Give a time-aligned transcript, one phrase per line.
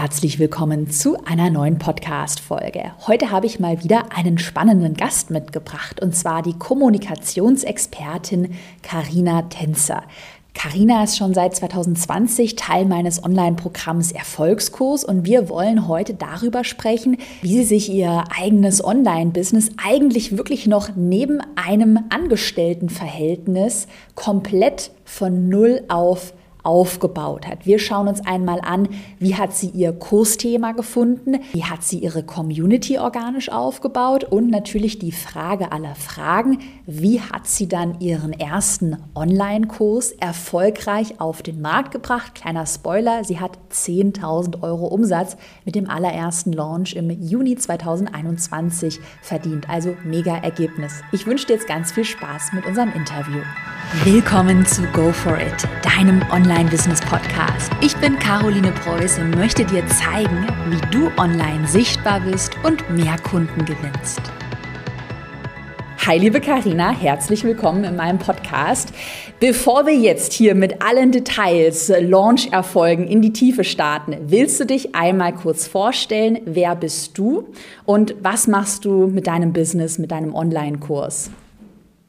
[0.00, 2.92] Herzlich willkommen zu einer neuen Podcast-Folge.
[3.08, 10.04] Heute habe ich mal wieder einen spannenden Gast mitgebracht und zwar die Kommunikationsexpertin Karina Tänzer.
[10.54, 17.16] Karina ist schon seit 2020 Teil meines Online-Programms Erfolgskurs und wir wollen heute darüber sprechen,
[17.42, 25.82] wie sie sich ihr eigenes Online-Business eigentlich wirklich noch neben einem Angestelltenverhältnis komplett von Null
[25.88, 26.34] auf
[26.68, 27.64] aufgebaut hat.
[27.64, 32.22] Wir schauen uns einmal an, wie hat sie ihr Kursthema gefunden, wie hat sie ihre
[32.22, 38.98] Community organisch aufgebaut und natürlich die Frage aller Fragen, wie hat sie dann ihren ersten
[39.14, 42.34] Online-Kurs erfolgreich auf den Markt gebracht.
[42.34, 49.70] Kleiner Spoiler, sie hat 10.000 Euro Umsatz mit dem allerersten Launch im Juni 2021 verdient.
[49.70, 51.00] Also mega Ergebnis.
[51.12, 53.40] Ich wünsche dir jetzt ganz viel Spaß mit unserem Interview.
[54.04, 56.22] Willkommen zu Go For It, deinem
[56.58, 57.70] Online-Business-Podcast.
[57.82, 63.16] Ich bin Caroline Preuß und möchte dir zeigen, wie du online sichtbar bist und mehr
[63.20, 64.20] Kunden gewinnst.
[66.04, 68.92] Hi, liebe Karina, herzlich willkommen in meinem Podcast.
[69.38, 74.96] Bevor wir jetzt hier mit allen Details, Launch-Erfolgen in die Tiefe starten, willst du dich
[74.96, 76.40] einmal kurz vorstellen?
[76.44, 77.46] Wer bist du
[77.84, 81.30] und was machst du mit deinem Business, mit deinem Online-Kurs?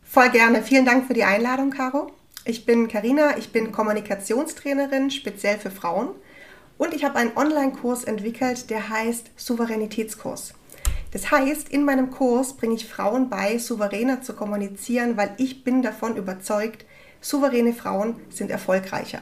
[0.01, 0.63] Voll gerne.
[0.63, 2.09] Vielen Dank für die Einladung, Caro.
[2.45, 6.09] Ich bin Karina, ich bin Kommunikationstrainerin, speziell für Frauen.
[6.77, 10.53] Und ich habe einen Online-Kurs entwickelt, der heißt Souveränitätskurs.
[11.11, 15.81] Das heißt, in meinem Kurs bringe ich Frauen bei, souveräner zu kommunizieren, weil ich bin
[15.81, 16.85] davon überzeugt,
[17.19, 19.21] souveräne Frauen sind erfolgreicher.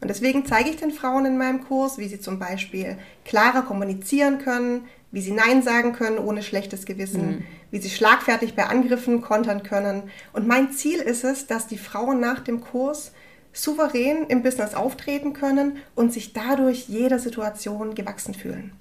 [0.00, 4.38] Und deswegen zeige ich den Frauen in meinem Kurs, wie sie zum Beispiel klarer kommunizieren
[4.38, 7.44] können, wie sie Nein sagen können ohne schlechtes Gewissen, mhm.
[7.70, 10.10] wie sie schlagfertig bei Angriffen kontern können.
[10.32, 13.12] Und mein Ziel ist es, dass die Frauen nach dem Kurs
[13.52, 18.72] souverän im Business auftreten können und sich dadurch jeder Situation gewachsen fühlen.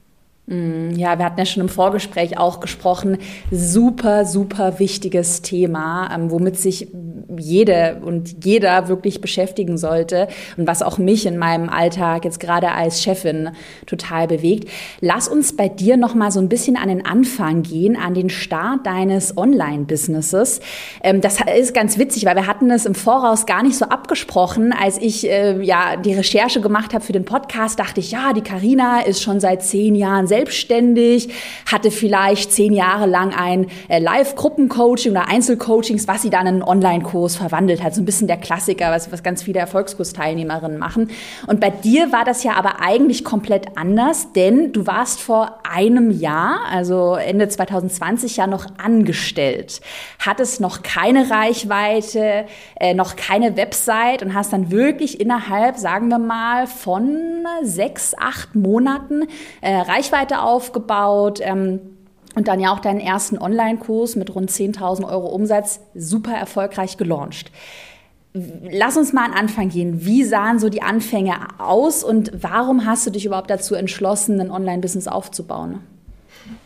[0.45, 3.17] Mm, ja, wir hatten ja schon im Vorgespräch auch gesprochen.
[3.49, 6.89] Super, super wichtiges Thema, ähm, womit sich
[7.37, 10.27] jede und jeder wirklich beschäftigen sollte
[10.57, 13.51] und was auch mich in meinem Alltag jetzt gerade als Chefin
[13.85, 14.69] total bewegt.
[14.99, 18.29] Lass uns bei dir noch mal so ein bisschen an den Anfang gehen, an den
[18.29, 20.59] Start deines Online-Businesses.
[21.03, 24.73] Ähm, das ist ganz witzig, weil wir hatten es im Voraus gar nicht so abgesprochen.
[24.73, 28.41] Als ich äh, ja die Recherche gemacht habe für den Podcast, dachte ich, ja, die
[28.41, 31.29] Karina ist schon seit zehn Jahren selbstständig,
[31.71, 36.63] hatte vielleicht zehn Jahre lang ein äh, Live-Gruppencoaching oder Einzelcoachings, was sie dann in einen
[36.63, 37.93] Online-Kurs verwandelt hat.
[37.93, 41.11] So ein bisschen der Klassiker, was, was ganz viele Erfolgskursteilnehmerinnen machen.
[41.45, 46.09] Und bei dir war das ja aber eigentlich komplett anders, denn du warst vor einem
[46.09, 49.81] Jahr, also Ende 2020, ja noch angestellt,
[50.17, 52.45] hattest noch keine Reichweite,
[52.79, 57.19] äh, noch keine Website und hast dann wirklich innerhalb, sagen wir mal, von
[57.61, 59.27] sechs, acht Monaten
[59.61, 61.39] äh, Reichweite Webseite aufgebaut.
[61.41, 61.79] Ähm,
[62.35, 67.51] und dann ja auch deinen ersten Online-Kurs mit rund 10.000 Euro Umsatz super erfolgreich gelauncht.
[68.33, 70.03] Lass uns mal an Anfang gehen.
[70.03, 74.49] Wie sahen so die Anfänge aus und warum hast du dich überhaupt dazu entschlossen, ein
[74.49, 75.81] Online-Business aufzubauen?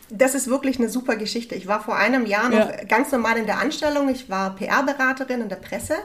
[0.08, 1.54] Das ist wirklich eine super Geschichte.
[1.54, 2.84] Ich war vor einem Jahr noch ja.
[2.88, 4.08] ganz normal in der Anstellung.
[4.08, 5.96] Ich war PR-Beraterin in der Presse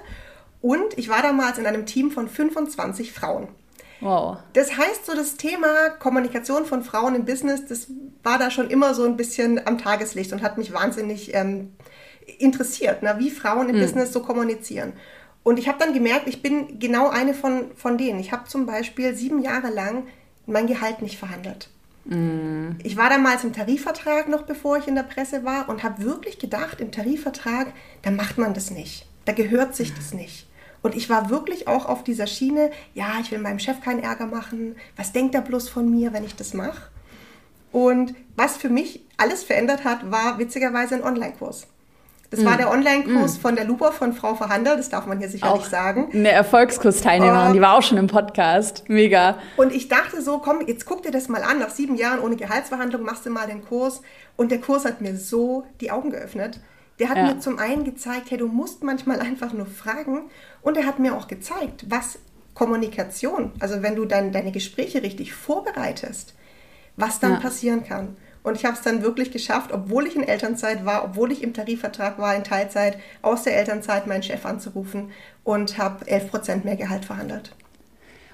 [0.59, 3.47] und ich war damals in einem Team von 25 Frauen.
[4.03, 4.37] Wow.
[4.53, 7.87] Das heißt, so das Thema Kommunikation von Frauen im Business, das
[8.21, 11.73] war da schon immer so ein bisschen am Tageslicht und hat mich wahnsinnig ähm,
[12.37, 13.81] interessiert, ne, wie Frauen im hm.
[13.81, 14.93] Business so kommunizieren.
[15.43, 18.19] Und ich habe dann gemerkt, ich bin genau eine von, von denen.
[18.19, 20.07] Ich habe zum Beispiel sieben Jahre lang
[20.45, 21.69] mein Gehalt nicht verhandelt.
[22.05, 22.71] Mm.
[22.83, 26.39] Ich war damals im Tarifvertrag noch, bevor ich in der Presse war und habe wirklich
[26.39, 29.05] gedacht, im Tarifvertrag, da macht man das nicht.
[29.25, 30.47] Da gehört sich das nicht.
[30.83, 34.27] Und ich war wirklich auch auf dieser Schiene, ja, ich will meinem Chef keinen Ärger
[34.27, 34.75] machen.
[34.97, 36.89] Was denkt er bloß von mir, wenn ich das mache?
[37.71, 41.67] Und was für mich alles verändert hat, war witzigerweise ein Online-Kurs.
[42.29, 42.45] Das mm.
[42.45, 43.41] war der Online-Kurs mm.
[43.41, 46.09] von der Lupa von Frau Verhandel, das darf man hier sicherlich auch sagen.
[46.11, 48.83] Eine Erfolgskursteilnehmerin, uh, die war auch schon im Podcast.
[48.87, 49.37] Mega.
[49.55, 51.59] Und ich dachte so, komm, jetzt guck dir das mal an.
[51.59, 54.01] Nach sieben Jahren ohne Gehaltsverhandlung machst du mal den Kurs.
[54.35, 56.59] Und der Kurs hat mir so die Augen geöffnet.
[56.99, 57.23] Der hat ja.
[57.25, 60.29] mir zum einen gezeigt, hey, du musst manchmal einfach nur fragen.
[60.61, 62.19] Und er hat mir auch gezeigt, was
[62.53, 66.35] Kommunikation, also wenn du dann deine Gespräche richtig vorbereitest,
[66.95, 67.39] was dann ja.
[67.39, 68.15] passieren kann.
[68.43, 71.53] Und ich habe es dann wirklich geschafft, obwohl ich in Elternzeit war, obwohl ich im
[71.53, 75.11] Tarifvertrag war, in Teilzeit, aus der Elternzeit meinen Chef anzurufen
[75.43, 77.55] und habe 11 Prozent mehr Gehalt verhandelt.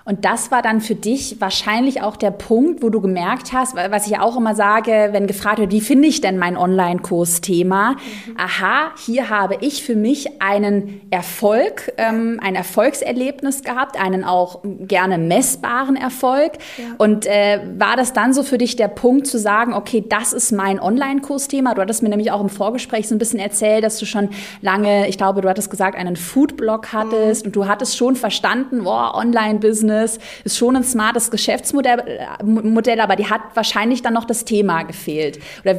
[0.05, 4.07] Und das war dann für dich wahrscheinlich auch der Punkt, wo du gemerkt hast, was
[4.07, 7.91] ich auch immer sage, wenn gefragt wird, wie finde ich denn mein Online-Kurs-Thema?
[7.91, 8.37] Mhm.
[8.37, 15.17] Aha, hier habe ich für mich einen Erfolg, ähm, ein Erfolgserlebnis gehabt, einen auch gerne
[15.17, 16.53] messbaren Erfolg.
[16.77, 16.83] Ja.
[16.97, 20.51] Und äh, war das dann so für dich der Punkt zu sagen, okay, das ist
[20.51, 21.75] mein Online-Kurs-Thema?
[21.75, 24.29] Du hattest mir nämlich auch im Vorgespräch so ein bisschen erzählt, dass du schon
[24.61, 27.49] lange, ich glaube, du hattest gesagt, einen Food-Blog hattest mhm.
[27.49, 33.01] und du hattest schon verstanden, boah, Online-Business Business, ist schon ein smartes Geschäftsmodell, äh, Modell,
[33.01, 35.39] aber die hat wahrscheinlich dann noch das Thema gefehlt.
[35.63, 35.75] Oder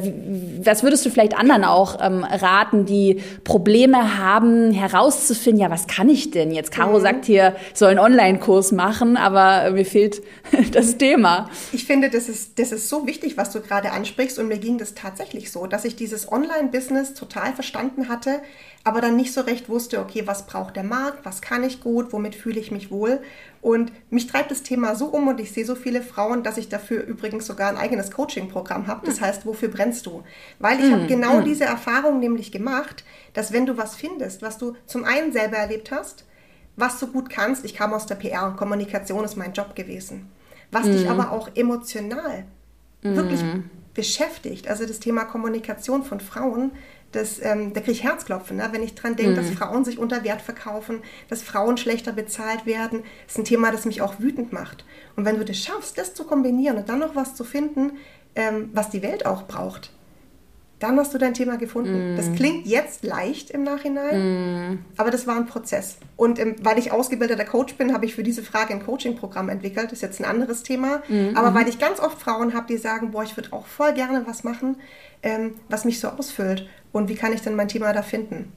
[0.63, 6.09] was würdest du vielleicht anderen auch ähm, raten, die Probleme haben, herauszufinden, ja, was kann
[6.09, 6.71] ich denn jetzt?
[6.71, 7.01] Caro mhm.
[7.01, 10.21] sagt hier, soll einen Online-Kurs machen, aber mir fehlt
[10.71, 11.49] das Thema.
[11.71, 14.77] Ich finde, das ist, das ist so wichtig, was du gerade ansprichst und mir ging
[14.77, 18.41] das tatsächlich so, dass ich dieses Online-Business total verstanden hatte,
[18.83, 22.11] aber dann nicht so recht wusste, okay, was braucht der Markt, was kann ich gut,
[22.13, 23.21] womit fühle ich mich wohl.
[23.61, 26.67] Und mich treibt das Thema so um und ich sehe so viele Frauen, dass ich
[26.67, 29.05] dafür übrigens sogar ein eigenes Coaching-Programm habe.
[29.05, 29.27] Das hm.
[29.27, 30.23] heißt, wofür brennst du?
[30.57, 31.45] Weil ich mm, habe genau mm.
[31.45, 33.03] diese Erfahrung nämlich gemacht,
[33.33, 36.25] dass wenn du was findest, was du zum einen selber erlebt hast,
[36.75, 40.31] was du gut kannst, ich kam aus der PR, und Kommunikation ist mein Job gewesen,
[40.71, 40.91] was mm.
[40.91, 42.45] dich aber auch emotional
[43.03, 43.41] wirklich
[43.93, 46.71] beschäftigt, also das Thema Kommunikation von Frauen,
[47.11, 48.69] das, ähm, da kriege ich Herzklopfen, ne?
[48.71, 49.35] wenn ich dran denke, mhm.
[49.35, 53.03] dass Frauen sich unter Wert verkaufen, dass Frauen schlechter bezahlt werden.
[53.25, 54.85] Das ist ein Thema, das mich auch wütend macht.
[55.15, 57.93] Und wenn du das schaffst, das zu kombinieren und dann noch was zu finden,
[58.35, 59.91] ähm, was die Welt auch braucht,
[60.81, 62.15] dann hast du dein Thema gefunden.
[62.15, 62.17] Mm.
[62.17, 64.85] Das klingt jetzt leicht im Nachhinein, mm.
[64.97, 65.97] aber das war ein Prozess.
[66.17, 69.85] Und ähm, weil ich ausgebildeter Coach bin, habe ich für diese Frage ein Coaching-Programm entwickelt.
[69.85, 71.03] Das ist jetzt ein anderes Thema.
[71.07, 71.35] Mm.
[71.37, 74.23] Aber weil ich ganz oft Frauen habe, die sagen, boah, ich würde auch voll gerne
[74.25, 74.77] was machen,
[75.21, 76.67] ähm, was mich so ausfüllt.
[76.91, 78.51] Und wie kann ich denn mein Thema da finden?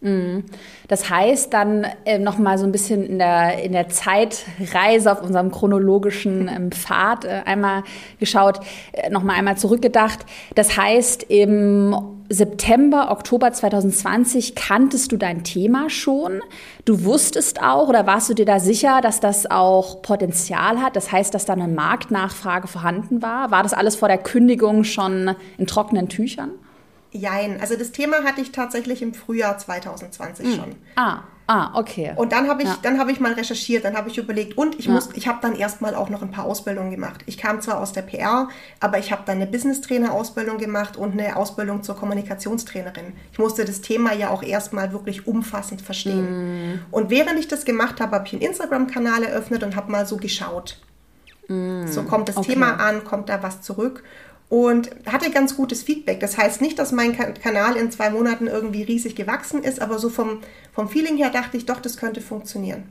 [0.00, 0.44] Mhm.
[0.88, 5.22] Das heißt, dann äh, noch mal so ein bisschen in der, in der Zeitreise auf
[5.22, 7.82] unserem chronologischen ähm, Pfad äh, einmal
[8.20, 8.60] geschaut,
[8.92, 10.20] äh, noch mal einmal zurückgedacht.
[10.54, 11.96] Das heißt, im
[12.28, 16.40] September, Oktober 2020 kanntest du dein Thema schon.
[16.84, 20.96] Du wusstest auch oder warst du dir da sicher, dass das auch Potenzial hat?
[20.96, 23.50] Das heißt, dass da eine Marktnachfrage vorhanden war?
[23.50, 26.50] War das alles vor der Kündigung schon in trockenen Tüchern?
[27.16, 27.60] Jein.
[27.60, 30.54] Also das Thema hatte ich tatsächlich im Frühjahr 2020 hm.
[30.54, 30.74] schon.
[30.96, 32.12] Ah, ah, okay.
[32.16, 32.76] Und dann habe ich, ja.
[32.82, 34.98] dann ich mal recherchiert, dann habe ich überlegt und ich ja.
[35.14, 37.22] ich habe dann erstmal auch noch ein paar Ausbildungen gemacht.
[37.26, 38.48] Ich kam zwar aus der PR,
[38.80, 43.12] aber ich habe dann eine Business Trainer Ausbildung gemacht und eine Ausbildung zur Kommunikationstrainerin.
[43.32, 46.74] Ich musste das Thema ja auch erstmal wirklich umfassend verstehen.
[46.74, 46.84] Mm.
[46.90, 50.16] Und während ich das gemacht habe, habe ich einen Instagram-Kanal eröffnet und habe mal so
[50.16, 50.78] geschaut.
[51.48, 51.86] Mm.
[51.86, 52.52] So kommt das okay.
[52.52, 54.02] Thema an, kommt da was zurück
[54.48, 56.20] und hatte ganz gutes Feedback.
[56.20, 60.08] Das heißt nicht, dass mein Kanal in zwei Monaten irgendwie riesig gewachsen ist, aber so
[60.08, 60.40] vom,
[60.72, 62.84] vom Feeling her dachte ich doch, das könnte funktionieren.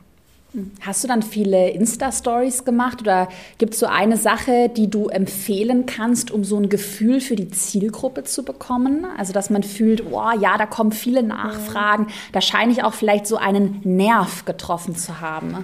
[0.82, 5.86] Hast du dann viele Insta-Stories gemacht oder gibt es so eine Sache, die du empfehlen
[5.86, 9.06] kannst, um so ein Gefühl für die Zielgruppe zu bekommen?
[9.18, 13.28] Also, dass man fühlt, oh, ja, da kommen viele Nachfragen, da scheine ich auch vielleicht
[13.28, 15.58] so einen Nerv getroffen zu haben.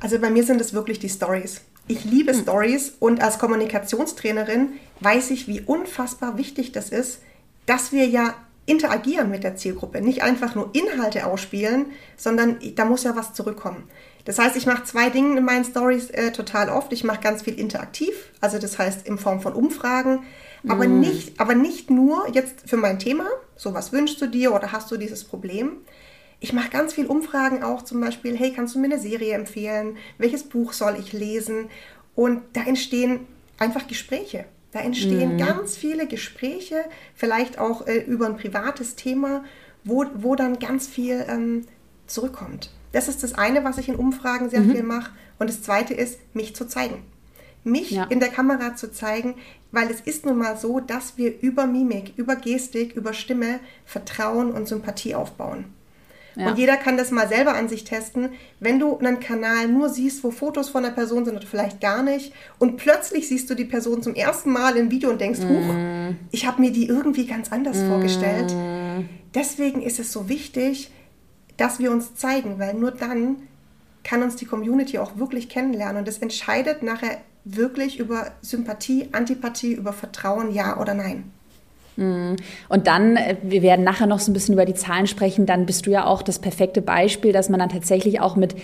[0.00, 1.60] Also, bei mir sind es wirklich die Stories.
[1.86, 2.42] Ich liebe hm.
[2.42, 7.20] Stories und als Kommunikationstrainerin weiß ich, wie unfassbar wichtig das ist,
[7.66, 8.34] dass wir ja
[8.66, 11.86] interagieren mit der Zielgruppe, nicht einfach nur Inhalte ausspielen,
[12.16, 13.84] sondern da muss ja was zurückkommen.
[14.24, 16.90] Das heißt, ich mache zwei Dinge in meinen Stories äh, total oft.
[16.94, 20.22] Ich mache ganz viel interaktiv, also das heißt in Form von Umfragen,
[20.66, 21.00] aber mm.
[21.00, 23.26] nicht, aber nicht nur jetzt für mein Thema.
[23.54, 25.72] So was wünschst du dir oder hast du dieses Problem?
[26.44, 28.36] Ich mache ganz viel Umfragen auch zum Beispiel.
[28.36, 29.96] Hey, kannst du mir eine Serie empfehlen?
[30.18, 31.70] Welches Buch soll ich lesen?
[32.14, 33.20] Und da entstehen
[33.58, 34.44] einfach Gespräche.
[34.70, 35.38] Da entstehen mhm.
[35.38, 39.42] ganz viele Gespräche, vielleicht auch äh, über ein privates Thema,
[39.84, 41.64] wo, wo dann ganz viel ähm,
[42.06, 42.70] zurückkommt.
[42.92, 44.72] Das ist das eine, was ich in Umfragen sehr mhm.
[44.72, 45.12] viel mache.
[45.38, 47.04] Und das zweite ist, mich zu zeigen.
[47.62, 48.04] Mich ja.
[48.04, 49.36] in der Kamera zu zeigen,
[49.72, 54.52] weil es ist nun mal so, dass wir über Mimik, über Gestik, über Stimme Vertrauen
[54.52, 55.72] und Sympathie aufbauen.
[56.36, 56.48] Ja.
[56.48, 58.30] Und jeder kann das mal selber an sich testen.
[58.60, 62.02] Wenn du einen Kanal nur siehst, wo Fotos von der Person sind oder vielleicht gar
[62.02, 65.48] nicht, und plötzlich siehst du die Person zum ersten Mal im Video und denkst, mm.
[65.48, 67.88] huch, ich habe mir die irgendwie ganz anders mm.
[67.88, 68.54] vorgestellt.
[69.34, 70.90] Deswegen ist es so wichtig,
[71.56, 73.36] dass wir uns zeigen, weil nur dann
[74.02, 75.98] kann uns die Community auch wirklich kennenlernen.
[75.98, 81.32] Und das entscheidet nachher wirklich über Sympathie, Antipathie, über Vertrauen, ja oder nein.
[81.96, 82.36] Mhm.
[82.68, 85.66] Und dann, äh, wir werden nachher noch so ein bisschen über die Zahlen sprechen, dann
[85.66, 88.54] bist du ja auch das perfekte Beispiel, dass man dann tatsächlich auch mit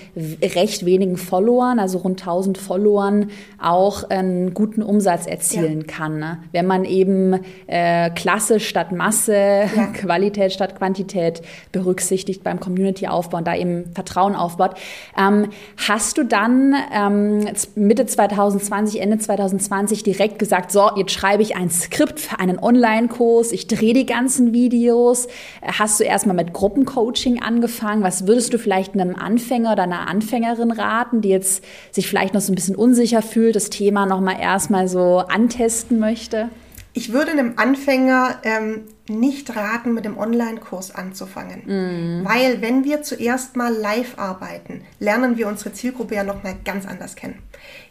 [0.42, 3.30] recht wenigen Followern, also rund 1000 Followern,
[3.62, 5.86] auch einen guten Umsatz erzielen ja.
[5.86, 6.18] kann.
[6.18, 6.38] Ne?
[6.52, 9.86] Wenn man eben äh, Klasse statt Masse, ja.
[9.94, 14.74] Qualität statt Quantität berücksichtigt beim Community-Aufbau und da eben Vertrauen aufbaut.
[15.16, 15.50] Ähm,
[15.88, 17.46] hast du dann ähm,
[17.76, 23.19] Mitte 2020, Ende 2020 direkt gesagt, so, jetzt schreibe ich ein Skript für einen Online-Kurs
[23.20, 25.28] Online-Kurs, ich drehe die ganzen Videos.
[25.62, 28.02] Hast du erstmal mit Gruppencoaching angefangen?
[28.02, 32.40] Was würdest du vielleicht einem Anfänger oder einer Anfängerin raten, die jetzt sich vielleicht noch
[32.40, 36.48] so ein bisschen unsicher fühlt, das Thema nochmal erstmal so antesten möchte?
[36.92, 41.62] Ich würde einem Anfänger ähm, nicht raten, mit dem Online-Kurs anzufangen.
[41.66, 42.24] Mm.
[42.24, 47.16] Weil wenn wir zuerst mal live arbeiten, lernen wir unsere Zielgruppe ja nochmal ganz anders
[47.16, 47.38] kennen.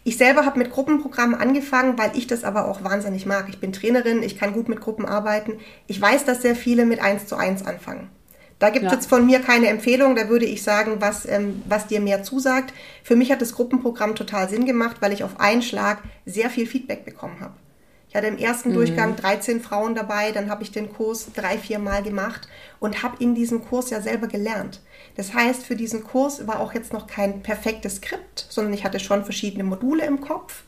[0.04, 3.48] Ich selber habe mit Gruppenprogrammen angefangen, weil ich das aber auch wahnsinnig mag.
[3.50, 5.60] Ich bin Trainerin, ich kann gut mit Gruppen arbeiten.
[5.88, 8.10] Ich weiß, dass sehr viele mit 1 zu 1 anfangen.
[8.60, 8.98] Da gibt es ja.
[8.98, 12.74] jetzt von mir keine Empfehlung, da würde ich sagen, was, ähm, was dir mehr zusagt.
[13.04, 16.68] Für mich hat das Gruppenprogramm total Sinn gemacht, weil ich auf einen Schlag sehr viel
[16.68, 17.54] Feedback bekommen habe.
[18.10, 18.74] Ich hatte im ersten mhm.
[18.74, 22.48] Durchgang 13 Frauen dabei, dann habe ich den Kurs drei, vier Mal gemacht
[22.80, 24.82] und habe in diesem Kurs ja selber gelernt.
[25.16, 29.00] Das heißt, für diesen Kurs war auch jetzt noch kein perfektes Skript, sondern ich hatte
[29.00, 30.64] schon verschiedene Module im Kopf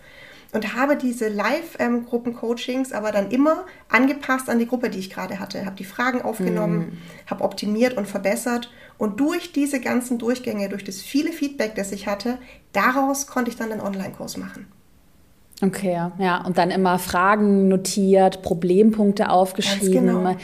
[0.54, 5.66] und habe diese Live-Gruppen-Coachings aber dann immer angepasst an die Gruppe, die ich gerade hatte.
[5.66, 6.98] Habe die Fragen aufgenommen, mhm.
[7.26, 12.06] habe optimiert und verbessert und durch diese ganzen Durchgänge, durch das viele Feedback, das ich
[12.06, 12.38] hatte,
[12.72, 14.68] daraus konnte ich dann einen Online-Kurs machen.
[15.62, 16.44] Okay, ja.
[16.46, 20.06] Und dann immer Fragen notiert, Problempunkte aufgeschrieben.
[20.08, 20.36] Ganz genau.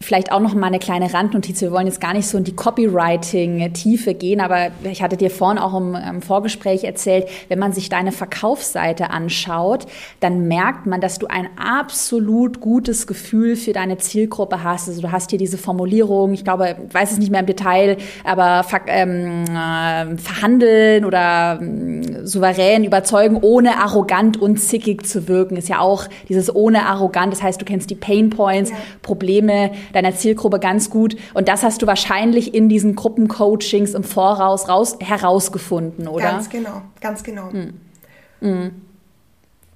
[0.00, 1.60] Vielleicht auch noch mal eine kleine Randnotiz.
[1.60, 5.58] Wir wollen jetzt gar nicht so in die Copywriting-Tiefe gehen, aber ich hatte dir vorhin
[5.58, 9.86] auch im, im, Vorgespräch erzählt, wenn man sich deine Verkaufsseite anschaut,
[10.20, 14.88] dann merkt man, dass du ein absolut gutes Gefühl für deine Zielgruppe hast.
[14.88, 17.96] Also du hast hier diese Formulierung, ich glaube, ich weiß es nicht mehr im Detail,
[18.22, 25.68] aber ähm, äh, verhandeln oder äh, souverän überzeugen, ohne arrogant und zickig zu wirken, ist
[25.68, 27.32] ja auch dieses ohne arrogant.
[27.32, 28.76] Das heißt, du kennst die Pain Points, ja.
[29.02, 31.16] Probleme deiner Zielgruppe ganz gut.
[31.34, 36.24] Und das hast du wahrscheinlich in diesen Gruppencoachings im Voraus raus, herausgefunden, oder?
[36.24, 37.50] Ganz genau, ganz genau.
[37.50, 37.74] Mhm.
[38.40, 38.87] Mhm.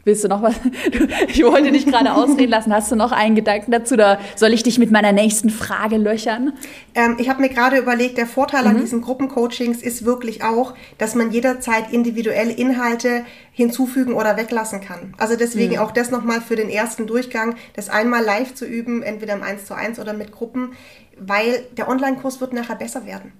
[0.04, 0.54] Willst du noch was?
[1.28, 2.72] Ich wollte dich gerade ausreden lassen.
[2.72, 3.94] Hast du noch einen Gedanken dazu?
[3.94, 6.52] Oder soll ich dich mit meiner nächsten Frage löchern?
[6.94, 8.68] Ähm, ich habe mir gerade überlegt, der Vorteil mhm.
[8.68, 15.14] an diesen Gruppencoachings ist wirklich auch, dass man jederzeit individuelle Inhalte hinzufügen oder weglassen kann.
[15.18, 15.78] Also deswegen mhm.
[15.80, 19.66] auch das nochmal für den ersten Durchgang, das einmal live zu üben, entweder im 1
[19.66, 20.72] zu 1 oder mit Gruppen,
[21.18, 23.32] weil der Online-Kurs wird nachher besser werden.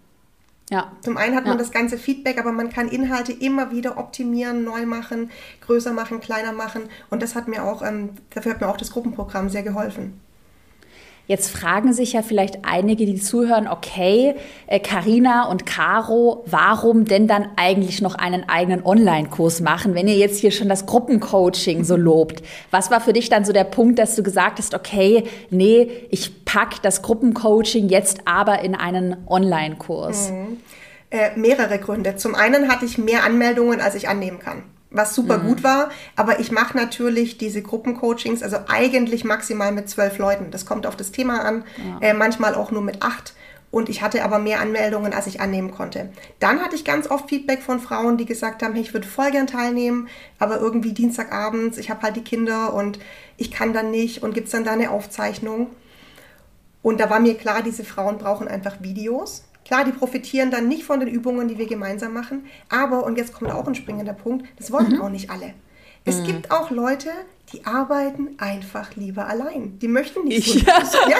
[0.73, 0.91] Ja.
[1.03, 1.59] Zum einen hat man ja.
[1.59, 6.53] das ganze Feedback, aber man kann Inhalte immer wieder optimieren, neu machen, größer machen, kleiner
[6.53, 6.85] machen.
[7.11, 10.19] Und das hat mir auch, ähm, dafür hat mir auch das Gruppenprogramm sehr geholfen.
[11.29, 14.35] Jetzt fragen sich ja vielleicht einige, die zuhören, okay,
[14.83, 20.17] Karina äh, und Caro, warum denn dann eigentlich noch einen eigenen Online-Kurs machen, wenn ihr
[20.17, 22.43] jetzt hier schon das Gruppencoaching so lobt?
[22.73, 26.45] Was war für dich dann so der Punkt, dass du gesagt hast, okay, nee, ich
[26.45, 30.33] pack das Gruppencoaching jetzt aber in einen Online-Kurs?
[30.33, 30.57] Mhm.
[31.11, 32.17] Äh, mehrere Gründe.
[32.17, 35.47] Zum einen hatte ich mehr Anmeldungen, als ich annehmen kann was super mhm.
[35.47, 35.91] gut war.
[36.17, 40.51] Aber ich mache natürlich diese Gruppencoachings, also eigentlich maximal mit zwölf Leuten.
[40.51, 42.09] Das kommt auf das Thema an, ja.
[42.09, 43.35] äh, manchmal auch nur mit acht.
[43.71, 46.11] Und ich hatte aber mehr Anmeldungen, als ich annehmen konnte.
[46.41, 49.31] Dann hatte ich ganz oft Feedback von Frauen, die gesagt haben, hey, ich würde voll
[49.31, 50.09] gern teilnehmen,
[50.39, 52.99] aber irgendwie Dienstagabends, ich habe halt die Kinder und
[53.39, 55.69] ich kann dann nicht und gibt es dann da eine Aufzeichnung.
[56.83, 60.85] Und da war mir klar, diese Frauen brauchen einfach Videos Klar, die profitieren dann nicht
[60.85, 64.47] von den Übungen, die wir gemeinsam machen, aber, und jetzt kommt auch ein springender Punkt,
[64.59, 65.03] das wollen mhm.
[65.03, 65.55] auch nicht alle.
[66.05, 66.25] Es mhm.
[66.25, 67.11] gibt auch Leute,
[67.53, 69.79] die arbeiten einfach lieber allein.
[69.79, 70.59] Die möchten nicht so.
[70.59, 71.09] Ja.
[71.09, 71.19] ja.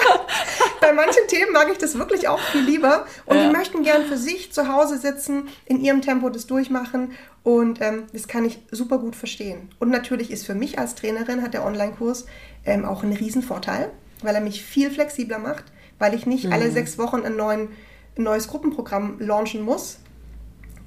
[0.81, 3.05] Bei manchen Themen mag ich das wirklich auch viel lieber.
[3.25, 3.47] Und ja.
[3.47, 7.11] die möchten gern für sich zu Hause sitzen, in ihrem Tempo das durchmachen.
[7.43, 9.69] Und ähm, das kann ich super gut verstehen.
[9.79, 12.25] Und natürlich ist für mich als Trainerin hat der Online-Kurs
[12.65, 15.65] ähm, auch einen Riesenvorteil, weil er mich viel flexibler macht,
[15.99, 16.53] weil ich nicht mhm.
[16.53, 17.69] alle sechs Wochen einen neuen
[18.17, 19.99] ein neues Gruppenprogramm launchen muss,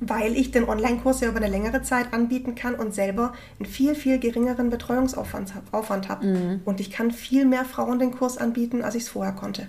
[0.01, 3.95] weil ich den Online-Kurs ja über eine längere Zeit anbieten kann und selber einen viel,
[3.95, 6.27] viel geringeren Betreuungsaufwand habe.
[6.27, 6.61] Mhm.
[6.65, 9.69] Und ich kann viel mehr Frauen den Kurs anbieten, als ich es vorher konnte.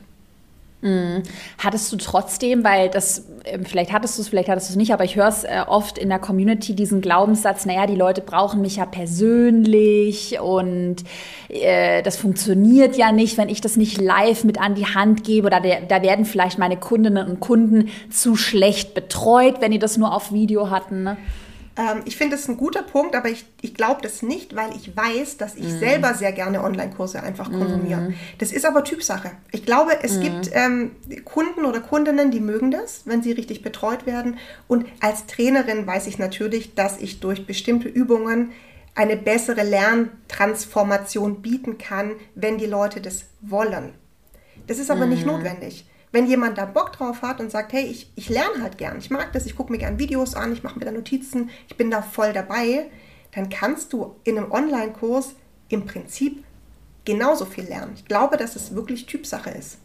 [0.81, 1.23] Mhm.
[1.57, 4.93] Hattest du trotzdem, weil das, ähm, vielleicht hattest du es, vielleicht hattest du es nicht,
[4.93, 8.61] aber ich höre es äh, oft in der Community, diesen Glaubenssatz, naja, die Leute brauchen
[8.61, 10.97] mich ja persönlich und
[11.49, 15.47] äh, das funktioniert ja nicht, wenn ich das nicht live mit an die Hand gebe
[15.47, 19.97] oder der, da werden vielleicht meine Kundinnen und Kunden zu schlecht betreut, wenn die das
[19.97, 21.01] nur auf Video hatten.
[21.01, 21.17] Ne?
[21.77, 24.95] Ähm, ich finde es ein guter Punkt, aber ich, ich glaube das nicht, weil ich
[24.95, 25.79] weiß, dass ich mhm.
[25.79, 28.01] selber sehr gerne Online-Kurse einfach konsumiere.
[28.01, 28.13] Mhm.
[28.39, 29.31] Das ist aber Typsache.
[29.51, 30.21] Ich glaube, es mhm.
[30.21, 30.91] gibt ähm,
[31.23, 34.37] Kunden oder Kundinnen, die mögen das, wenn sie richtig betreut werden.
[34.67, 38.51] Und als Trainerin weiß ich natürlich, dass ich durch bestimmte Übungen
[38.95, 43.93] eine bessere Lerntransformation bieten kann, wenn die Leute das wollen.
[44.65, 45.33] Das ist aber nicht mhm.
[45.33, 45.85] notwendig.
[46.11, 49.09] Wenn jemand da Bock drauf hat und sagt, hey, ich, ich lerne halt gern, ich
[49.09, 51.91] mag das, ich gucke mir gern Videos an, ich mache mir da Notizen, ich bin
[51.91, 52.89] da voll dabei,
[53.33, 55.35] dann kannst du in einem Online-Kurs
[55.69, 56.43] im Prinzip
[57.05, 57.93] genauso viel lernen.
[57.95, 59.77] Ich glaube, dass es wirklich Typsache ist.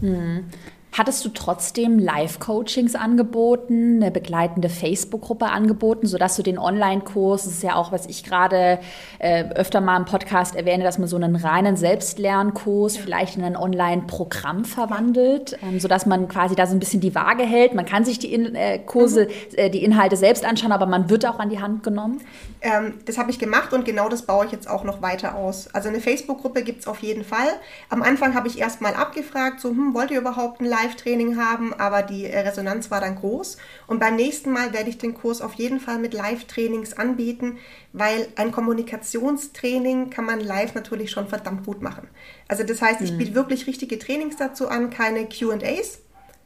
[0.00, 0.44] Hm.
[0.92, 7.62] Hattest du trotzdem Live-Coachings angeboten, eine begleitende Facebook-Gruppe angeboten, sodass du den Online-Kurs, das ist
[7.62, 8.80] ja auch, was ich gerade
[9.20, 13.02] äh, öfter mal im Podcast erwähne, dass man so einen reinen Selbstlernkurs ja.
[13.02, 17.44] vielleicht in ein Online-Programm verwandelt, ähm, sodass man quasi da so ein bisschen die Waage
[17.44, 17.72] hält.
[17.74, 19.58] Man kann sich die in äh, Kurse, mhm.
[19.58, 22.20] äh, die Inhalte selbst anschauen, aber man wird auch an die Hand genommen.
[22.62, 25.72] Ähm, das habe ich gemacht und genau das baue ich jetzt auch noch weiter aus.
[25.72, 27.48] Also eine Facebook-Gruppe gibt es auf jeden Fall.
[27.90, 31.36] Am Anfang habe ich erst mal abgefragt, so, hm, wollt ihr überhaupt ein Live Live-Training
[31.36, 33.56] haben, aber die äh, Resonanz war dann groß.
[33.86, 37.58] Und beim nächsten Mal werde ich den Kurs auf jeden Fall mit Live-Trainings anbieten,
[37.92, 42.08] weil ein Kommunikationstraining kann man live natürlich schon verdammt gut machen.
[42.48, 43.18] Also das heißt, ich mhm.
[43.18, 46.00] biete wirklich richtige Trainings dazu an, keine QAs.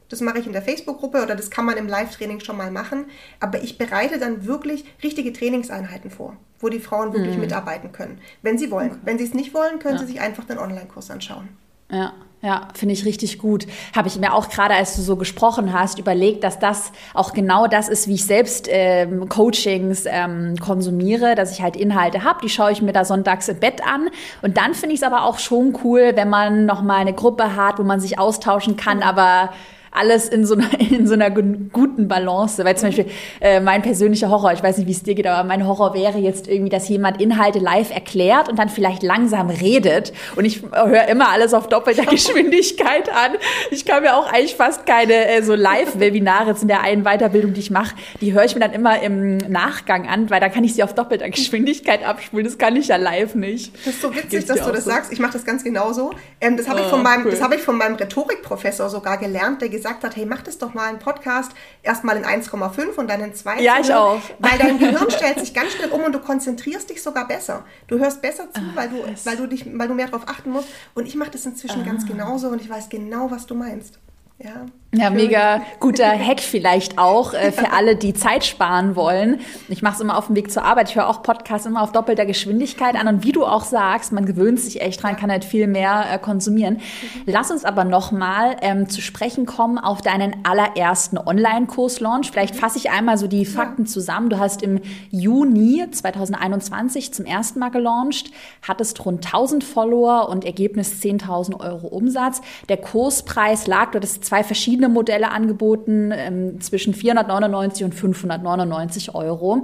[0.09, 3.05] Das mache ich in der Facebook-Gruppe oder das kann man im Live-Training schon mal machen.
[3.39, 7.41] Aber ich bereite dann wirklich richtige Trainingseinheiten vor, wo die Frauen wirklich mhm.
[7.41, 8.91] mitarbeiten können, wenn sie wollen.
[8.91, 8.99] Okay.
[9.03, 10.01] Wenn sie es nicht wollen, können ja.
[10.01, 11.49] sie sich einfach den Online-Kurs anschauen.
[11.89, 12.13] Ja.
[12.45, 13.65] Ja, finde ich richtig gut.
[13.95, 17.65] Habe ich mir auch gerade, als du so gesprochen hast, überlegt, dass das auch genau
[17.65, 22.49] das ist, wie ich selbst ähm, Coachings ähm, konsumiere, dass ich halt Inhalte habe, die
[22.49, 24.09] schaue ich mir da sonntags im Bett an.
[24.43, 27.79] Und dann finde ich es aber auch schon cool, wenn man nochmal eine Gruppe hat,
[27.79, 29.49] wo man sich austauschen kann, aber
[29.95, 32.63] alles in so einer, in so einer guten Balance.
[32.63, 33.07] Weil zum Beispiel
[33.41, 36.17] äh, mein persönlicher Horror, ich weiß nicht, wie es dir geht, aber mein Horror wäre
[36.17, 40.13] jetzt irgendwie, dass jemand Inhalte live erklärt und dann vielleicht langsam redet.
[40.35, 43.33] Und ich höre immer alles auf doppelter Geschwindigkeit an.
[43.71, 47.53] Ich kann mir auch eigentlich fast keine äh, so Live-Webinare jetzt in der einen Weiterbildung,
[47.53, 50.63] die ich mache, die höre ich mir dann immer im Nachgang an, weil da kann
[50.63, 52.45] ich sie auf doppelter Geschwindigkeit abspulen.
[52.45, 53.75] Das kann ich ja live nicht.
[53.85, 54.89] Das ist so witzig, Gibt's dass du das so?
[54.89, 55.11] sagst.
[55.11, 56.11] Ich mache das ganz genauso.
[56.41, 57.39] Ähm, das habe oh, ich, von meinem, cool.
[57.39, 60.73] hab ich von meinem Rhetorikprofessor sogar gelernt, der gesagt gesagt hat, hey, mach das doch
[60.73, 61.51] mal einen Podcast
[61.83, 63.61] erstmal in 1,5 und dann in 2.
[63.61, 64.19] Ja, ich auch.
[64.39, 67.63] Weil dein Gehirn stellt sich ganz schnell um und du konzentrierst dich sogar besser.
[67.87, 70.69] Du hörst besser zu, weil du, weil du, dich, weil du mehr darauf achten musst.
[70.95, 71.85] Und ich mache das inzwischen ah.
[71.85, 73.99] ganz genauso und ich weiß genau, was du meinst.
[74.39, 74.65] Ja,
[74.97, 79.39] ja mega guter Hack vielleicht auch äh, für alle, die Zeit sparen wollen.
[79.69, 80.89] Ich mache es immer auf dem Weg zur Arbeit.
[80.89, 83.07] Ich höre auch Podcasts immer auf doppelter Geschwindigkeit an.
[83.07, 86.19] Und wie du auch sagst, man gewöhnt sich echt dran, kann halt viel mehr äh,
[86.19, 86.79] konsumieren.
[87.25, 92.31] Lass uns aber nochmal ähm, zu sprechen kommen auf deinen allerersten Online-Kurs-Launch.
[92.31, 94.29] Vielleicht fasse ich einmal so die Fakten zusammen.
[94.29, 94.79] Du hast im
[95.11, 102.41] Juni 2021 zum ersten Mal gelauncht, hattest rund 1000 Follower und Ergebnis 10.000 Euro Umsatz.
[102.69, 109.57] Der Kurspreis lag, du hattest zwei verschiedene Modelle angeboten, ähm, zwischen 499 und 599 Euro.
[109.57, 109.63] Mhm.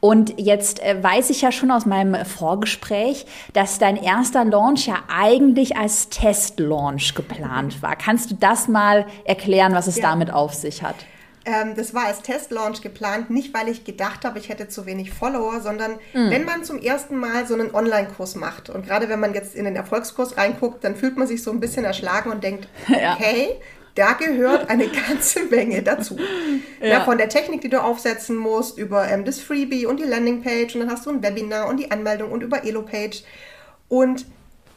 [0.00, 4.96] Und jetzt äh, weiß ich ja schon aus meinem Vorgespräch, dass dein erster Launch ja
[5.08, 7.96] eigentlich als Testlaunch geplant war.
[7.96, 10.02] Kannst du das mal erklären, was es ja.
[10.02, 10.96] damit auf sich hat?
[11.44, 15.10] Ähm, das war als Testlaunch geplant, nicht weil ich gedacht habe, ich hätte zu wenig
[15.10, 16.30] Follower, sondern mhm.
[16.30, 19.64] wenn man zum ersten Mal so einen Online-Kurs macht und gerade wenn man jetzt in
[19.64, 23.56] den Erfolgskurs reinguckt, dann fühlt man sich so ein bisschen erschlagen und denkt, okay, ja.
[23.94, 26.16] Da gehört eine ganze Menge dazu.
[26.80, 26.86] Ja.
[26.86, 27.04] ja.
[27.04, 30.80] von der Technik, die du aufsetzen musst, über ähm, das Freebie und die Landingpage und
[30.80, 33.22] dann hast du ein Webinar und die Anmeldung und über Elopage.
[33.88, 34.26] Und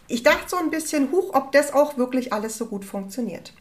[0.07, 3.53] ich dachte so ein bisschen, huch, ob das auch wirklich alles so gut funktioniert.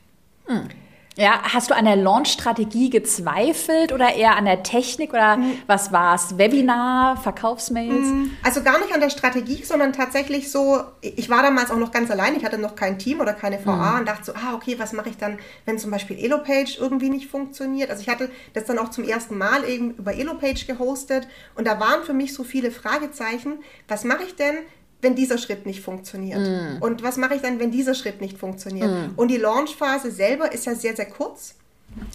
[0.46, 0.68] Hm.
[1.16, 5.58] Ja, hast du an der Launch-Strategie gezweifelt oder eher an der Technik oder mhm.
[5.68, 6.38] was war es?
[6.38, 8.08] Webinar, Verkaufsmails?
[8.08, 11.92] Hm, also gar nicht an der Strategie, sondern tatsächlich so, ich war damals auch noch
[11.92, 13.98] ganz allein, ich hatte noch kein Team oder keine VA mhm.
[14.00, 17.30] und dachte so, ah, okay, was mache ich dann, wenn zum Beispiel Elopage irgendwie nicht
[17.30, 17.90] funktioniert?
[17.90, 21.78] Also ich hatte das dann auch zum ersten Mal eben über Elopage gehostet und da
[21.78, 23.58] waren für mich so viele Fragezeichen.
[23.86, 24.56] Was mache ich denn,
[25.04, 26.40] wenn dieser Schritt nicht funktioniert?
[26.40, 26.82] Mm.
[26.82, 28.90] Und was mache ich dann, wenn dieser Schritt nicht funktioniert?
[28.90, 29.12] Mm.
[29.14, 31.54] Und die Launchphase selber ist ja sehr, sehr kurz.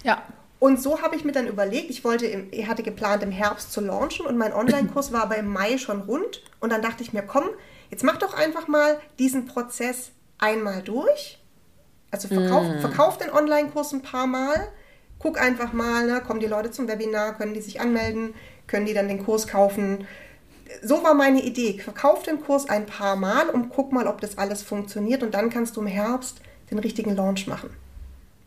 [0.04, 0.22] Ja.
[0.58, 3.72] Und so habe ich mir dann überlegt, ich wollte, im, ich hatte geplant im Herbst
[3.72, 6.42] zu launchen und mein Online-Kurs war aber im Mai schon rund.
[6.60, 7.44] Und dann dachte ich mir, komm,
[7.90, 11.38] jetzt mach doch einfach mal diesen Prozess einmal durch.
[12.10, 12.80] Also verkauf, mm.
[12.80, 14.68] verkauf den Online-Kurs ein paar Mal.
[15.18, 18.34] Guck einfach mal, ne, kommen die Leute zum Webinar, können die sich anmelden,
[18.66, 20.06] können die dann den Kurs kaufen
[20.82, 21.78] so war meine Idee.
[21.78, 25.22] Verkauf den Kurs ein paar Mal und guck mal, ob das alles funktioniert.
[25.22, 27.70] Und dann kannst du im Herbst den richtigen Launch machen.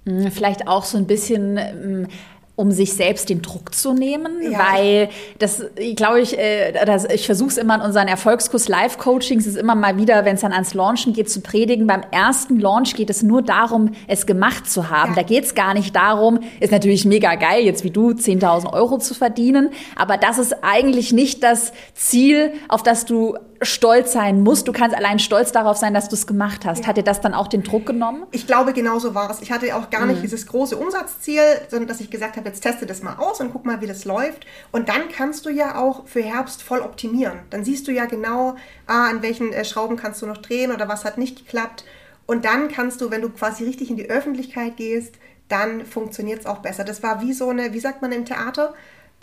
[0.05, 2.07] Hm, vielleicht auch so ein bisschen ähm,
[2.55, 4.59] um sich selbst den Druck zu nehmen, ja.
[4.59, 5.63] weil das,
[5.95, 9.97] glaube ich, äh, das, ich versuche es immer in unseren Erfolgskurs Live-Coachings, ist immer mal
[9.97, 11.87] wieder, wenn es dann ans Launchen geht, zu predigen.
[11.87, 15.11] Beim ersten Launch geht es nur darum, es gemacht zu haben.
[15.11, 15.15] Ja.
[15.15, 18.99] Da geht es gar nicht darum, ist natürlich mega geil, jetzt wie du 10.000 Euro
[18.99, 23.35] zu verdienen, aber das ist eigentlich nicht das Ziel, auf das du
[23.65, 24.67] stolz sein musst.
[24.67, 26.81] Du kannst allein stolz darauf sein, dass du es gemacht hast.
[26.81, 26.87] Ja.
[26.87, 28.25] Hat dir das dann auch den Druck genommen?
[28.31, 29.41] Ich glaube, genau so war es.
[29.41, 30.23] Ich hatte auch gar nicht mhm.
[30.23, 33.65] dieses große Umsatzziel, sondern dass ich gesagt habe, jetzt teste das mal aus und guck
[33.65, 34.45] mal, wie das läuft.
[34.71, 37.39] Und dann kannst du ja auch für Herbst voll optimieren.
[37.49, 38.55] Dann siehst du ja genau,
[38.87, 41.85] ah, an welchen äh, Schrauben kannst du noch drehen oder was hat nicht geklappt.
[42.25, 45.15] Und dann kannst du, wenn du quasi richtig in die Öffentlichkeit gehst,
[45.49, 46.83] dann funktioniert es auch besser.
[46.83, 48.73] Das war wie so eine, wie sagt man im Theater?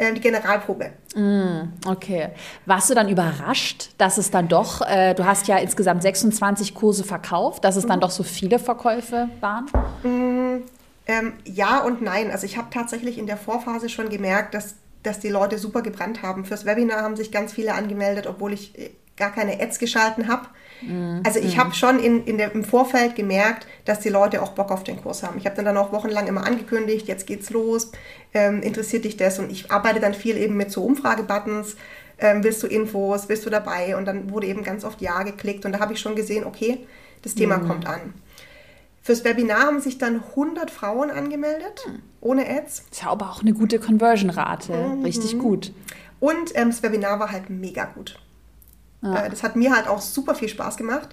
[0.01, 0.93] Äh, die Generalprobe.
[1.15, 2.31] Mm, okay.
[2.65, 7.05] Warst du dann überrascht, dass es dann doch, äh, du hast ja insgesamt 26 Kurse
[7.05, 7.89] verkauft, dass es mhm.
[7.89, 9.67] dann doch so viele Verkäufe waren?
[10.03, 10.63] Mm,
[11.07, 12.31] ähm, ja und nein.
[12.31, 16.23] Also ich habe tatsächlich in der Vorphase schon gemerkt, dass, dass die Leute super gebrannt
[16.23, 16.47] haben.
[16.47, 20.47] Fürs Webinar haben sich ganz viele angemeldet, obwohl ich äh, gar keine Ads geschalten habe.
[20.83, 21.23] Mhm.
[21.25, 24.71] Also ich habe schon in, in der, im Vorfeld gemerkt, dass die Leute auch Bock
[24.71, 25.39] auf den Kurs haben.
[25.39, 27.93] Ich habe dann, dann auch wochenlang immer angekündigt, jetzt geht's los,
[28.35, 29.39] ähm, interessiert dich das?
[29.39, 31.77] Und ich arbeite dann viel eben mit so Umfragebuttons.
[32.19, 33.97] Ähm, willst du Infos, bist du dabei?
[33.97, 36.87] Und dann wurde eben ganz oft Ja geklickt und da habe ich schon gesehen, okay,
[37.23, 37.69] das Thema mhm.
[37.69, 38.15] kommt an.
[39.03, 42.03] Fürs Webinar haben sich dann 100 Frauen angemeldet, mhm.
[42.21, 42.85] ohne Ads.
[42.91, 45.03] Das ist ja aber auch eine gute Conversion-Rate, mhm.
[45.03, 45.73] richtig gut.
[46.21, 48.19] Und ähm, das Webinar war halt mega gut.
[49.03, 49.25] Ja.
[49.25, 51.11] Äh, das hat mir halt auch super viel Spaß gemacht.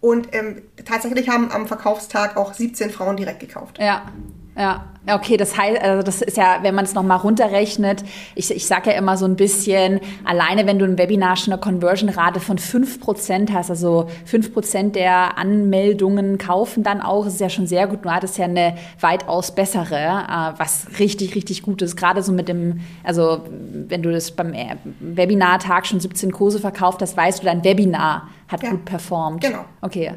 [0.00, 3.78] Und ähm, tatsächlich haben am Verkaufstag auch 17 Frauen direkt gekauft.
[3.78, 4.12] Ja,
[4.56, 4.84] ja.
[5.06, 8.02] Okay, das heißt, also das ist ja, wenn man es nochmal runterrechnet,
[8.34, 11.60] ich, ich sage ja immer so ein bisschen, alleine wenn du ein Webinar schon eine
[11.60, 17.86] Conversion-Rate von 5% hast, also 5% der Anmeldungen kaufen dann auch, ist ja schon sehr
[17.86, 18.06] gut.
[18.06, 21.96] Du hattest ja eine weitaus bessere, äh, was richtig, richtig gut ist.
[21.96, 27.02] Gerade so mit dem, also wenn du das beim äh, Webinar-Tag schon 17 Kurse verkauft
[27.02, 29.42] hast, weißt du, dein Webinar hat ja, gut performt.
[29.42, 29.66] Genau.
[29.82, 30.12] Okay.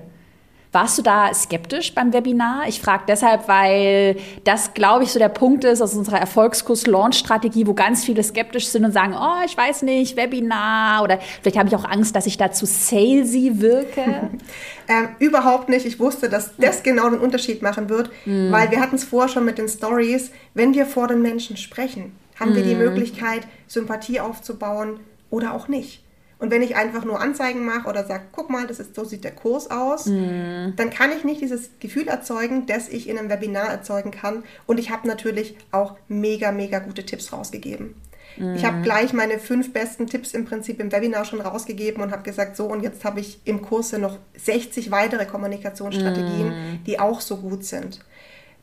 [0.73, 2.67] Warst du da skeptisch beim Webinar?
[2.67, 7.73] Ich frage deshalb, weil das, glaube ich, so der Punkt ist aus unserer Erfolgskurs-Launch-Strategie, wo
[7.73, 11.75] ganz viele skeptisch sind und sagen, oh, ich weiß nicht, Webinar oder vielleicht habe ich
[11.75, 14.01] auch Angst, dass ich da zu salesy wirke.
[14.87, 15.85] ähm, überhaupt nicht.
[15.85, 18.51] Ich wusste, dass das genau den Unterschied machen wird, mm.
[18.51, 20.31] weil wir hatten es vorher schon mit den Stories.
[20.53, 22.55] Wenn wir vor den Menschen sprechen, haben mm.
[22.55, 22.79] wir die hm.
[22.79, 24.99] Möglichkeit, Sympathie aufzubauen
[25.29, 26.03] oder auch nicht.
[26.39, 29.23] Und wenn ich einfach nur Anzeigen mache oder sage, guck mal, das ist, so sieht
[29.23, 30.75] der Kurs aus, mm.
[30.75, 34.43] dann kann ich nicht dieses Gefühl erzeugen, das ich in einem Webinar erzeugen kann.
[34.67, 37.95] Und ich habe natürlich auch mega, mega gute Tipps rausgegeben.
[38.37, 38.53] Mm.
[38.55, 42.21] Ich habe gleich meine fünf besten Tipps im Prinzip im Webinar schon rausgegeben und habe
[42.21, 46.83] gesagt, so und jetzt habe ich im Kurs noch 60 weitere Kommunikationsstrategien, mm.
[46.85, 47.99] die auch so gut sind.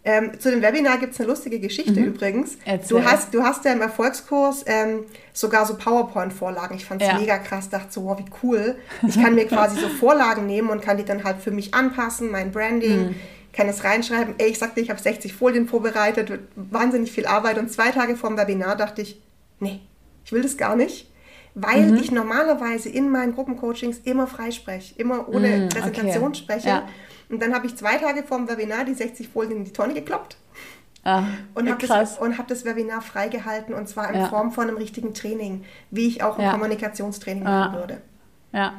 [0.06, 2.06] Ähm, zu dem Webinar gibt es eine lustige Geschichte mhm.
[2.06, 2.58] übrigens.
[2.88, 6.76] Du hast, du hast ja im Erfolgskurs ähm, sogar so PowerPoint-Vorlagen.
[6.76, 7.18] Ich fand es ja.
[7.18, 8.76] mega krass, dachte so, wow, wie cool.
[9.06, 12.30] Ich kann mir quasi so Vorlagen nehmen und kann die dann halt für mich anpassen,
[12.30, 13.14] mein Branding, mhm.
[13.54, 14.34] kann es reinschreiben.
[14.36, 17.56] Ey, ich sagte, ich habe 60 Folien vorbereitet, wahnsinnig viel Arbeit.
[17.56, 19.22] Und zwei Tage vor dem Webinar dachte ich,
[19.58, 19.80] nee,
[20.24, 21.08] ich will das gar nicht
[21.54, 21.98] weil mhm.
[21.98, 26.34] ich normalerweise in meinen Gruppencoachings immer freispreche, immer ohne mhm, Präsentation okay.
[26.34, 26.68] spreche.
[26.68, 26.88] Ja.
[27.28, 29.94] Und dann habe ich zwei Tage vor dem Webinar die 60 Folien in die Tonne
[29.94, 30.36] gekloppt.
[31.06, 34.28] Ah, und habe das, hab das Webinar freigehalten und zwar in ja.
[34.28, 36.52] Form von einem richtigen Training, wie ich auch ein ja.
[36.52, 38.00] Kommunikationstraining machen würde.
[38.52, 38.72] Ja.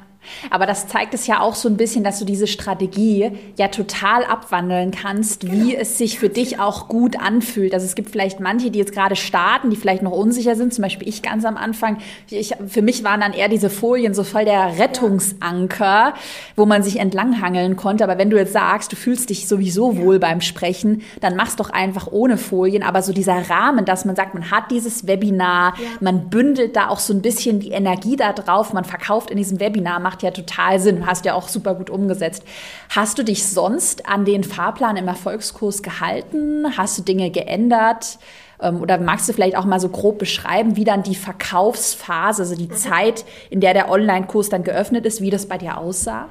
[0.50, 4.24] Aber das zeigt es ja auch so ein bisschen, dass du diese Strategie ja total
[4.26, 5.82] abwandeln kannst, wie genau.
[5.82, 7.74] es sich für dich auch gut anfühlt.
[7.74, 10.82] Also es gibt vielleicht manche, die jetzt gerade starten, die vielleicht noch unsicher sind, zum
[10.84, 11.98] Beispiel ich ganz am Anfang.
[12.30, 16.14] Ich, für mich waren dann eher diese Folien so voll der Rettungsanker,
[16.56, 18.04] wo man sich entlanghangeln konnte.
[18.04, 21.70] Aber wenn du jetzt sagst, du fühlst dich sowieso wohl beim Sprechen, dann mach's doch
[21.70, 22.84] einfach ohne Folien.
[22.84, 25.88] Aber so dieser Rahmen, dass man sagt, man hat dieses Webinar, ja.
[26.00, 29.60] man bündelt da auch so ein bisschen die Energie da drauf, man verkauft in diesem
[29.60, 32.44] Webinar, macht macht ja total Sinn, hast ja auch super gut umgesetzt.
[32.90, 36.66] Hast du dich sonst an den Fahrplan im Erfolgskurs gehalten?
[36.78, 38.18] Hast du Dinge geändert?
[38.62, 42.56] Ähm, oder magst du vielleicht auch mal so grob beschreiben, wie dann die Verkaufsphase, also
[42.56, 42.78] die mhm.
[42.78, 46.30] Zeit, in der der Online-Kurs dann geöffnet ist, wie das bei dir aussah?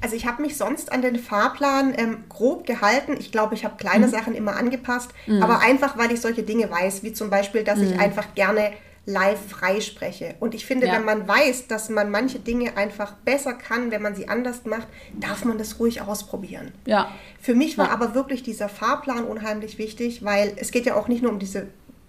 [0.00, 3.16] Also ich habe mich sonst an den Fahrplan ähm, grob gehalten.
[3.20, 4.10] Ich glaube, ich habe kleine mhm.
[4.10, 5.40] Sachen immer angepasst, mhm.
[5.40, 8.00] aber einfach, weil ich solche Dinge weiß, wie zum Beispiel, dass ich mhm.
[8.00, 8.72] einfach gerne
[9.06, 10.34] live freispreche.
[10.40, 10.94] Und ich finde, ja.
[10.94, 14.86] wenn man weiß, dass man manche Dinge einfach besser kann, wenn man sie anders macht,
[15.18, 16.72] darf man das ruhig ausprobieren.
[16.86, 17.10] Ja.
[17.40, 17.92] Für mich war ja.
[17.92, 21.68] aber wirklich dieser Fahrplan unheimlich wichtig, weil es geht ja auch nicht nur um diese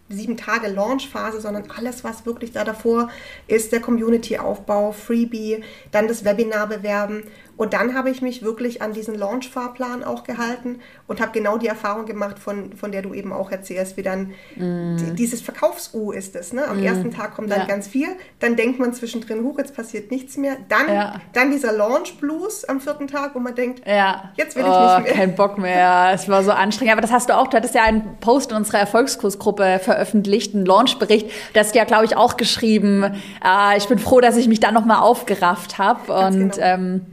[0.10, 3.10] sieben Tage Launchphase, sondern alles, was wirklich da davor
[3.48, 7.24] ist, der Community-Aufbau, Freebie, dann das Webinar bewerben
[7.58, 11.68] Und dann habe ich mich wirklich an diesen Launch-Fahrplan auch gehalten und habe genau die
[11.68, 15.16] Erfahrung gemacht, von, von der du eben auch erzählst, wie dann mm.
[15.16, 16.54] dieses Verkaufs-U ist es.
[16.54, 16.66] Ne?
[16.68, 16.86] Am mm.
[16.86, 17.66] ersten Tag kommt dann ja.
[17.66, 18.08] ganz viel,
[18.40, 20.58] dann denkt man zwischendrin, huch, jetzt passiert nichts mehr.
[20.70, 21.22] Dann, ja.
[21.34, 24.32] dann dieser Launch-Blues am vierten Tag, wo man denkt, ja.
[24.38, 25.14] jetzt will ich oh, nicht mehr.
[25.14, 26.94] Kein Bock mehr, es war so anstrengend.
[26.94, 30.66] Aber das hast du auch, du hattest ja einen Post in unserer Erfolgskursgruppe veröffentlicht, einen
[30.66, 31.30] Launch-Bericht.
[31.54, 34.60] Da hast du ja, glaube ich, auch geschrieben, äh, ich bin froh, dass ich mich
[34.60, 36.12] da nochmal aufgerafft habe.
[36.12, 36.66] Und genau.
[36.66, 37.06] ähm,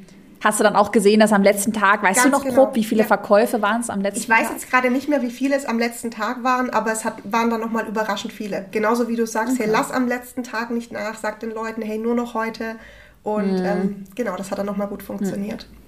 [0.43, 2.67] Hast du dann auch gesehen, dass am letzten Tag, weißt Ganz du noch genau.
[2.67, 3.07] grob, wie viele ja.
[3.07, 4.39] Verkäufe waren es am letzten Tag?
[4.39, 4.57] Ich weiß Tag?
[4.57, 7.51] jetzt gerade nicht mehr, wie viele es am letzten Tag waren, aber es hat, waren
[7.51, 8.67] dann nochmal überraschend viele.
[8.71, 9.65] Genauso wie du sagst, okay.
[9.65, 12.77] hey, lass am letzten Tag nicht nach, sag den Leuten, hey, nur noch heute.
[13.23, 13.65] Und mhm.
[13.65, 15.67] ähm, genau, das hat dann nochmal gut funktioniert.
[15.71, 15.88] Mhm.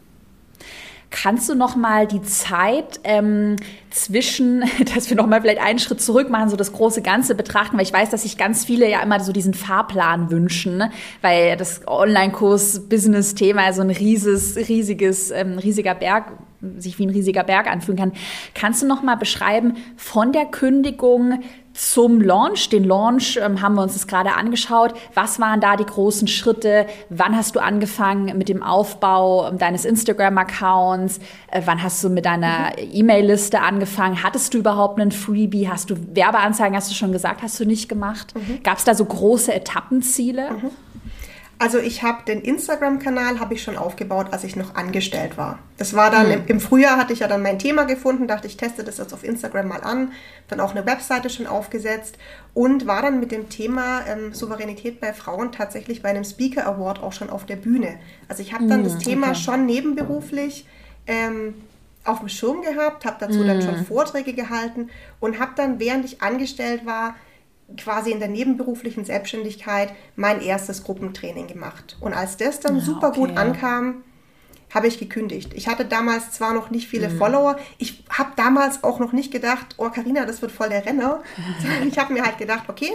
[1.11, 3.57] Kannst du noch mal die Zeit ähm,
[3.91, 4.63] zwischen,
[4.95, 7.85] dass wir noch mal vielleicht einen Schritt zurück machen, so das große Ganze betrachten, weil
[7.85, 10.93] ich weiß, dass sich ganz viele ja immer so diesen Fahrplan wünschen, ne?
[11.21, 16.33] weil das Online-Kurs-Business-Thema so ein rieses, riesiges, ähm, riesiger Berg
[16.77, 18.13] sich wie ein riesiger Berg anfühlen kann.
[18.55, 21.43] Kannst du noch mal beschreiben von der Kündigung
[21.73, 22.69] zum Launch.
[22.69, 24.95] Den Launch ähm, haben wir uns das gerade angeschaut.
[25.15, 26.87] Was waren da die großen Schritte?
[27.09, 31.19] Wann hast du angefangen mit dem Aufbau ähm, deines Instagram-Accounts?
[31.51, 32.91] Äh, wann hast du mit deiner mhm.
[32.93, 34.23] E-Mail-Liste angefangen?
[34.23, 35.69] Hattest du überhaupt einen Freebie?
[35.69, 38.35] Hast du Werbeanzeigen, hast du schon gesagt, hast du nicht gemacht?
[38.35, 38.63] Mhm.
[38.63, 40.51] Gab es da so große Etappenziele?
[40.51, 40.71] Mhm.
[41.61, 45.59] Also ich habe den Instagram-Kanal habe ich schon aufgebaut, als ich noch angestellt war.
[45.77, 46.45] Das war dann mhm.
[46.47, 49.25] im, Frühjahr hatte ich ja dann mein Thema gefunden, dachte ich teste das jetzt auf
[49.25, 50.13] Instagram mal an,
[50.49, 52.17] dann auch eine Webseite schon aufgesetzt
[52.55, 57.03] und war dann mit dem Thema ähm, Souveränität bei Frauen tatsächlich bei einem Speaker Award
[57.03, 57.99] auch schon auf der Bühne.
[58.27, 59.41] Also ich habe dann mhm, das Thema okay.
[59.41, 60.67] schon nebenberuflich
[61.07, 61.53] ähm,
[62.05, 63.47] auf dem Schirm gehabt, habe dazu mhm.
[63.49, 64.89] dann schon Vorträge gehalten
[65.21, 67.17] und habe dann, während ich angestellt war,
[67.77, 71.97] quasi in der nebenberuflichen Selbstständigkeit mein erstes Gruppentraining gemacht.
[72.01, 73.19] Und als das dann ja, super okay.
[73.21, 74.03] gut ankam,
[74.73, 75.53] habe ich gekündigt.
[75.55, 77.19] Ich hatte damals zwar noch nicht viele mhm.
[77.19, 81.23] Follower, ich habe damals auch noch nicht gedacht, oh Karina, das wird voll der Renner.
[81.89, 82.93] ich habe mir halt gedacht, okay,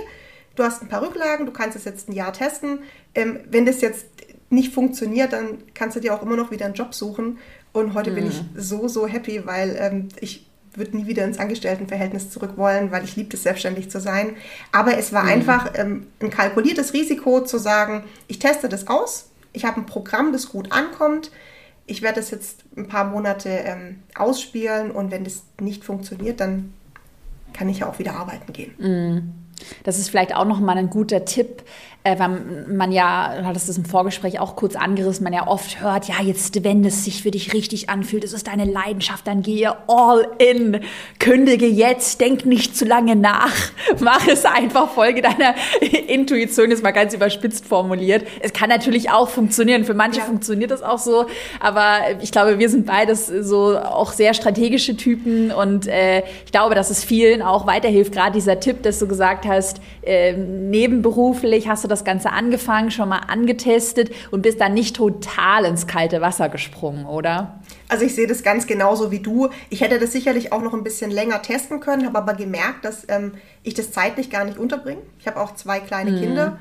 [0.56, 2.80] du hast ein paar Rücklagen, du kannst es jetzt ein Jahr testen.
[3.14, 4.06] Ähm, wenn das jetzt
[4.50, 7.40] nicht funktioniert, dann kannst du dir auch immer noch wieder einen Job suchen.
[7.74, 8.16] Und heute mhm.
[8.16, 12.92] bin ich so, so happy, weil ähm, ich würde nie wieder ins Angestelltenverhältnis zurück wollen,
[12.92, 14.36] weil ich liebte es, selbstständig zu sein.
[14.72, 15.30] Aber es war mhm.
[15.30, 20.34] einfach ähm, ein kalkuliertes Risiko zu sagen, ich teste das aus, ich habe ein Programm,
[20.34, 21.32] das gut ankommt,
[21.88, 26.74] ich werde das jetzt ein paar Monate ähm, ausspielen und wenn das nicht funktioniert, dann
[27.54, 28.74] kann ich ja auch wieder arbeiten gehen.
[28.78, 29.34] Mhm.
[29.84, 31.64] Das ist vielleicht auch noch mal ein guter Tipp,
[32.20, 36.08] weil man ja, du hattest es im Vorgespräch auch kurz angerissen, man ja oft hört,
[36.08, 39.76] ja, jetzt, wenn es sich für dich richtig anfühlt, es ist deine Leidenschaft, dann gehe
[39.88, 40.82] all in,
[41.20, 43.52] kündige jetzt, denk nicht zu lange nach,
[44.02, 45.56] mach es einfach, folge deiner
[46.08, 48.28] Intuition, ist mal ganz überspitzt formuliert.
[48.39, 50.26] Es kann natürlich auch funktionieren, für manche ja.
[50.26, 51.26] funktioniert das auch so,
[51.60, 56.76] aber ich glaube, wir sind beides so auch sehr strategische Typen und äh, ich glaube,
[56.76, 61.84] dass es vielen auch weiterhilft, gerade dieser Tipp, dass du gesagt hast, äh, nebenberuflich hast
[61.84, 66.22] du das das Ganze angefangen, schon mal angetestet und bist dann nicht total ins kalte
[66.22, 67.60] Wasser gesprungen, oder?
[67.88, 69.50] Also ich sehe das ganz genauso wie du.
[69.70, 73.06] Ich hätte das sicherlich auch noch ein bisschen länger testen können, habe aber gemerkt, dass
[73.10, 75.02] ähm, ich das zeitlich gar nicht unterbringe.
[75.20, 76.20] Ich habe auch zwei kleine mhm.
[76.20, 76.60] Kinder.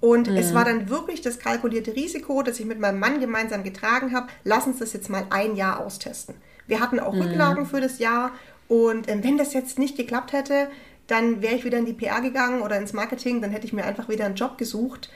[0.00, 0.36] Und mhm.
[0.36, 4.28] es war dann wirklich das kalkulierte Risiko, das ich mit meinem Mann gemeinsam getragen habe.
[4.44, 6.34] Lass uns das jetzt mal ein Jahr austesten.
[6.66, 7.22] Wir hatten auch mhm.
[7.22, 8.32] Rücklagen für das Jahr.
[8.68, 10.68] Und ähm, wenn das jetzt nicht geklappt hätte,
[11.06, 13.84] dann wäre ich wieder in die PR gegangen oder ins Marketing, dann hätte ich mir
[13.84, 15.10] einfach wieder einen Job gesucht.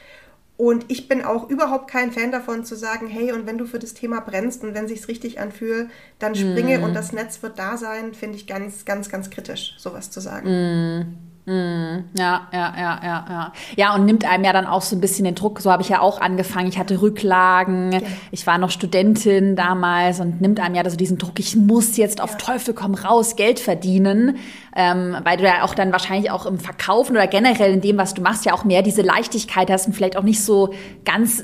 [0.57, 3.79] Und ich bin auch überhaupt kein Fan davon zu sagen, hey, und wenn du für
[3.79, 6.83] das Thema brennst und wenn sich's richtig anfühlt, dann springe mm.
[6.85, 10.51] und das Netz wird da sein, finde ich ganz, ganz, ganz kritisch, sowas zu sagen.
[10.51, 11.30] Mm.
[11.47, 13.53] Mm, ja, ja, ja, ja, ja.
[13.77, 15.61] Ja, und nimmt einem ja dann auch so ein bisschen den Druck.
[15.61, 16.69] So habe ich ja auch angefangen.
[16.69, 17.93] Ich hatte Rücklagen.
[17.93, 18.01] Ja.
[18.31, 22.21] Ich war noch Studentin damals und nimmt einem ja so diesen Druck, ich muss jetzt
[22.21, 22.37] auf ja.
[22.37, 24.37] Teufel komm raus Geld verdienen.
[24.77, 28.15] Ähm, weil du ja auch dann wahrscheinlich auch im Verkaufen oder generell in dem, was
[28.15, 30.73] du machst, ja auch mehr diese Leichtigkeit hast und vielleicht auch nicht so
[31.05, 31.43] ganz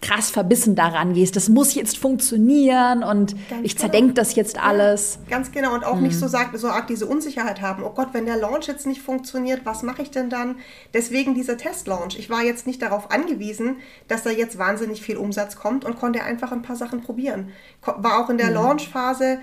[0.00, 1.36] krass verbissen daran gehst.
[1.36, 4.20] Das muss jetzt funktionieren und ganz ich zerdenke genau.
[4.20, 5.20] das jetzt alles.
[5.28, 5.72] Ja, ganz genau.
[5.72, 6.02] Und auch mhm.
[6.02, 7.84] nicht so, sagt, so arg diese Unsicherheit haben.
[7.84, 10.56] Oh Gott, wenn der Launch jetzt nicht funktioniert, funktioniert, was mache ich denn dann?
[10.92, 12.16] Deswegen dieser Testlaunch.
[12.18, 16.22] Ich war jetzt nicht darauf angewiesen, dass da jetzt wahnsinnig viel Umsatz kommt und konnte
[16.22, 17.50] einfach ein paar Sachen probieren.
[17.82, 18.54] War auch in der mhm.
[18.54, 19.40] Launchphase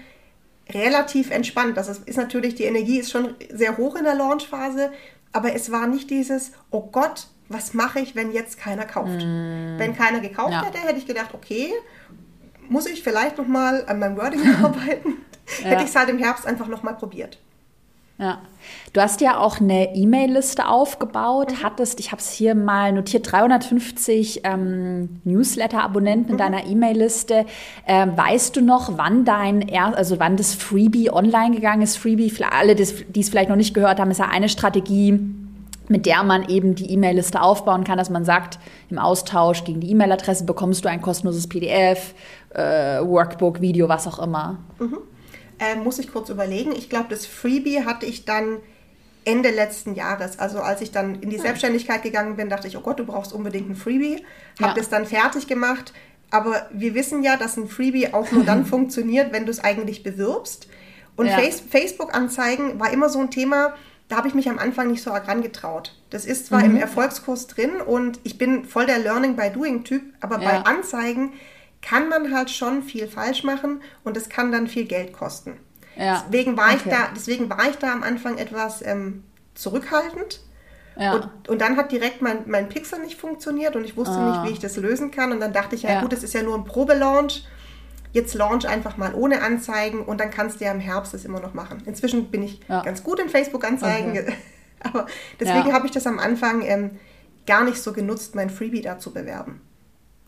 [0.69, 1.75] relativ entspannt.
[1.75, 4.91] Das ist, ist natürlich, die Energie ist schon sehr hoch in der Launchphase,
[5.33, 9.21] aber es war nicht dieses, oh Gott, was mache ich, wenn jetzt keiner kauft?
[9.21, 9.77] Mm.
[9.77, 10.65] Wenn keiner gekauft ja.
[10.65, 11.73] hätte, hätte ich gedacht, okay,
[12.69, 15.17] muss ich vielleicht noch mal an meinem Wording arbeiten?
[15.59, 15.71] ja.
[15.71, 17.39] Hätte ich es halt im Herbst einfach noch mal probiert.
[18.21, 18.37] Ja.
[18.93, 21.63] Du hast ja auch eine E-Mail-Liste aufgebaut, mhm.
[21.63, 26.31] hattest, ich habe es hier mal notiert, 350 ähm, Newsletter-Abonnenten mhm.
[26.31, 27.45] in deiner E-Mail-Liste.
[27.87, 31.97] Ähm, weißt du noch, wann dein er also wann das Freebie online gegangen ist?
[31.97, 32.83] Freebie, für alle, die
[33.19, 35.19] es vielleicht noch nicht gehört haben, ist ja eine Strategie,
[35.87, 38.59] mit der man eben die E-Mail-Liste aufbauen kann, dass man sagt,
[38.91, 42.13] im Austausch gegen die E-Mail-Adresse bekommst du ein kostenloses PDF,
[42.53, 44.59] äh, Workbook, Video, was auch immer.
[44.79, 44.99] Mhm.
[45.61, 46.71] Äh, muss ich kurz überlegen.
[46.71, 48.57] Ich glaube, das Freebie hatte ich dann
[49.25, 50.39] Ende letzten Jahres.
[50.39, 51.43] Also als ich dann in die ja.
[51.43, 54.25] Selbstständigkeit gegangen bin, dachte ich, oh Gott, du brauchst unbedingt ein Freebie.
[54.59, 54.73] Habe ja.
[54.73, 55.93] das dann fertig gemacht.
[56.31, 60.01] Aber wir wissen ja, dass ein Freebie auch nur dann funktioniert, wenn du es eigentlich
[60.01, 60.67] bewirbst.
[61.15, 61.37] Und ja.
[61.37, 63.75] Facebook-Anzeigen war immer so ein Thema,
[64.07, 65.95] da habe ich mich am Anfang nicht so arg rangetraut.
[66.09, 66.71] Das ist zwar mhm.
[66.71, 71.33] im Erfolgskurs drin und ich bin voll der Learning by Doing Typ, aber bei Anzeigen
[71.81, 75.57] kann man halt schon viel falsch machen und es kann dann viel Geld kosten.
[75.95, 76.23] Ja.
[76.27, 76.77] Deswegen, war okay.
[76.77, 79.23] ich da, deswegen war ich da am Anfang etwas ähm,
[79.55, 80.41] zurückhaltend.
[80.97, 81.13] Ja.
[81.13, 84.31] Und, und, dann hat direkt mein, mein Pixel nicht funktioniert und ich wusste ah.
[84.31, 85.31] nicht, wie ich das lösen kann.
[85.31, 86.01] Und dann dachte ich, ja, ja.
[86.01, 87.45] gut, das ist ja nur ein Probelaunch.
[88.13, 91.39] Jetzt launch einfach mal ohne Anzeigen und dann kannst du ja im Herbst das immer
[91.39, 91.81] noch machen.
[91.85, 92.81] Inzwischen bin ich ja.
[92.81, 94.33] ganz gut in Facebook-Anzeigen, okay.
[94.83, 95.05] aber
[95.39, 96.99] deswegen habe ich das am Anfang ähm,
[97.47, 99.61] gar nicht so genutzt, mein Freebie da zu bewerben.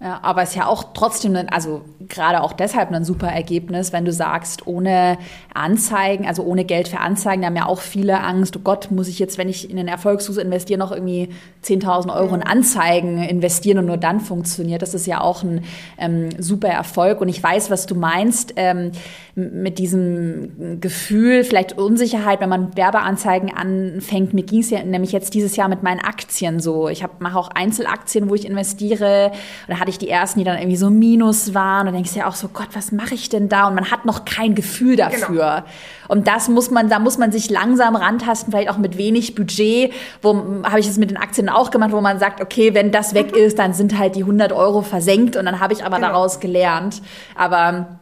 [0.04, 4.04] Ja, aber es ist ja auch trotzdem, also gerade auch deshalb ein super Ergebnis, wenn
[4.04, 5.18] du sagst, ohne
[5.54, 9.08] Anzeigen, also ohne Geld für Anzeigen, da haben ja auch viele Angst, oh Gott, muss
[9.08, 11.30] ich jetzt, wenn ich in den Erfolgssuche investiere, noch irgendwie
[11.64, 14.82] 10.000 Euro in Anzeigen investieren und nur dann funktioniert.
[14.82, 15.64] Das ist ja auch ein
[15.98, 18.92] ähm, super Erfolg und ich weiß, was du meinst ähm,
[19.36, 24.34] mit diesem Gefühl, vielleicht Unsicherheit, wenn man Werbeanzeigen anfängt.
[24.34, 26.88] Mir ging es ja nämlich jetzt dieses Jahr mit meinen Aktien so.
[26.88, 29.32] Ich mache auch Einzelaktien, wo ich investiere.
[29.68, 31.88] Da hatte ich die ersten, die dann irgendwie so minus waren.
[31.88, 33.68] Und denkst du ja auch so, Gott, was mache ich denn da?
[33.68, 35.10] Und man hat noch kein Gefühl genau.
[35.10, 35.26] dafür.
[35.28, 35.64] Genau.
[36.08, 39.94] Und das muss man, da muss man sich langsam rantasten, vielleicht auch mit wenig Budget.
[40.22, 43.14] Wo habe ich es mit den Aktien auch gemacht, wo man sagt, okay, wenn das
[43.14, 45.36] weg ist, dann sind halt die 100 Euro versenkt.
[45.36, 46.10] Und dann habe ich aber genau.
[46.10, 47.02] daraus gelernt.
[47.36, 48.00] Aber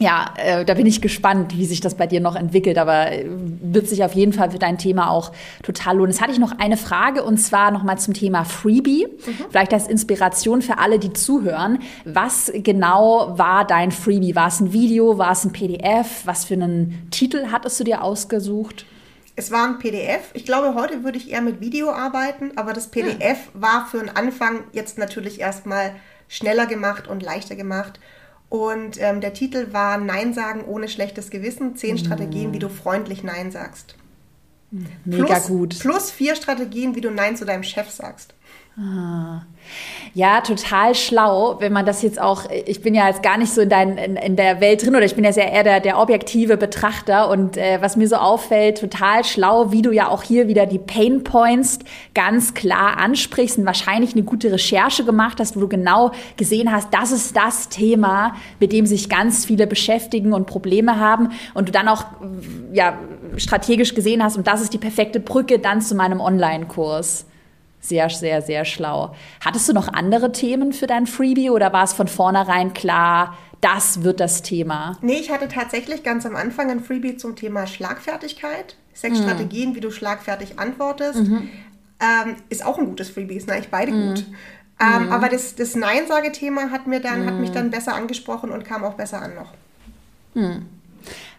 [0.00, 3.26] ja, äh, da bin ich gespannt, wie sich das bei dir noch entwickelt, aber äh,
[3.28, 5.30] wird sich auf jeden Fall für dein Thema auch
[5.62, 6.10] total lohnen.
[6.10, 9.06] Jetzt hatte ich noch eine Frage und zwar nochmal zum Thema Freebie.
[9.06, 9.32] Mhm.
[9.50, 11.78] Vielleicht als Inspiration für alle, die zuhören.
[12.04, 14.34] Was genau war dein Freebie?
[14.34, 15.16] War es ein Video?
[15.18, 16.22] War es ein PDF?
[16.24, 18.86] Was für einen Titel hattest du dir ausgesucht?
[19.36, 20.30] Es war ein PDF.
[20.32, 23.36] Ich glaube, heute würde ich eher mit Video arbeiten, aber das PDF ja.
[23.54, 25.92] war für den Anfang jetzt natürlich erstmal
[26.28, 28.00] schneller gemacht und leichter gemacht.
[28.54, 31.74] Und ähm, der Titel war Nein sagen ohne schlechtes Gewissen.
[31.74, 33.96] Zehn Strategien, wie du freundlich Nein sagst.
[35.04, 35.78] Mega plus, gut.
[35.80, 38.32] Plus vier Strategien, wie du Nein zu deinem Chef sagst.
[38.76, 39.42] Ah.
[40.14, 43.60] Ja, total schlau, wenn man das jetzt auch, ich bin ja jetzt gar nicht so
[43.60, 45.98] in, dein, in, in der Welt drin oder ich bin ja sehr eher der, der
[45.98, 50.48] objektive Betrachter und äh, was mir so auffällt, total schlau, wie du ja auch hier
[50.48, 51.78] wieder die Pain Points
[52.14, 56.92] ganz klar ansprichst und wahrscheinlich eine gute Recherche gemacht hast, wo du genau gesehen hast,
[56.92, 61.72] das ist das Thema, mit dem sich ganz viele beschäftigen und Probleme haben und du
[61.72, 62.04] dann auch
[62.72, 62.98] ja,
[63.36, 67.26] strategisch gesehen hast und das ist die perfekte Brücke dann zu meinem Online-Kurs
[67.88, 69.14] sehr, sehr, sehr schlau.
[69.44, 74.02] Hattest du noch andere Themen für dein Freebie oder war es von vornherein klar, das
[74.02, 74.98] wird das Thema?
[75.00, 78.76] Nee, ich hatte tatsächlich ganz am Anfang ein Freebie zum Thema Schlagfertigkeit.
[78.92, 79.22] Sechs mhm.
[79.22, 81.20] Strategien, wie du schlagfertig antwortest.
[81.20, 81.50] Mhm.
[82.00, 84.08] Ähm, ist auch ein gutes Freebie, ist eigentlich beide mhm.
[84.08, 84.24] gut.
[84.80, 85.12] Ähm, mhm.
[85.12, 87.52] aber das, das Nein-Sage-Thema hat, hat mich mhm.
[87.52, 89.52] dann besser angesprochen und kam auch besser an noch.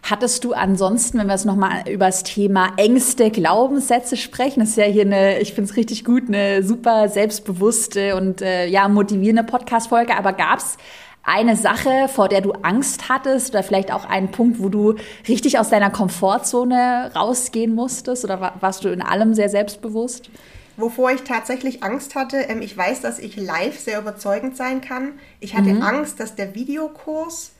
[0.08, 4.76] Hattest du ansonsten, wenn wir jetzt nochmal über das Thema Ängste, Glaubenssätze sprechen, das ist
[4.76, 9.42] ja hier eine, ich finde es richtig gut, eine super selbstbewusste und äh, ja, motivierende
[9.42, 10.76] Podcast-Folge, aber gab es
[11.24, 14.94] eine Sache, vor der du Angst hattest oder vielleicht auch einen Punkt, wo du
[15.26, 20.30] richtig aus deiner Komfortzone rausgehen musstest oder warst du in allem sehr selbstbewusst?
[20.76, 25.14] Wovor ich tatsächlich Angst hatte, ähm, ich weiß, dass ich live sehr überzeugend sein kann.
[25.40, 25.82] Ich hatte mhm.
[25.82, 27.55] Angst, dass der Videokurs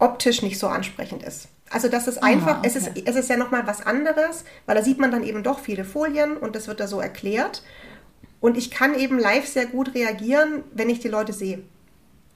[0.00, 1.48] optisch nicht so ansprechend ist.
[1.70, 2.66] Also das ist einfach, okay.
[2.68, 5.60] es, ist, es ist ja nochmal was anderes, weil da sieht man dann eben doch
[5.60, 7.62] viele Folien und das wird da so erklärt.
[8.40, 11.62] Und ich kann eben live sehr gut reagieren, wenn ich die Leute sehe.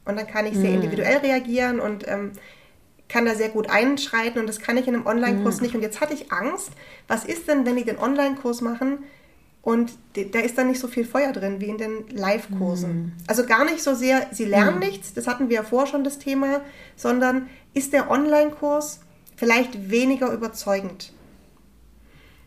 [0.05, 0.75] Und dann kann ich sehr mm.
[0.75, 2.33] individuell reagieren und ähm,
[3.09, 5.63] kann da sehr gut einschreiten und das kann ich in einem Online-Kurs mm.
[5.63, 5.75] nicht.
[5.75, 6.71] Und jetzt hatte ich Angst,
[7.09, 8.99] was ist denn, wenn die den Online-Kurs machen
[9.65, 12.91] und da ist dann nicht so viel Feuer drin wie in den Live-Kursen.
[12.91, 13.13] Mm.
[13.27, 14.81] Also gar nicht so sehr, sie lernen mm.
[14.81, 16.61] nichts, das hatten wir ja vorher schon das Thema,
[16.97, 19.01] sondern ist der Online-Kurs
[19.37, 21.13] vielleicht weniger überzeugend.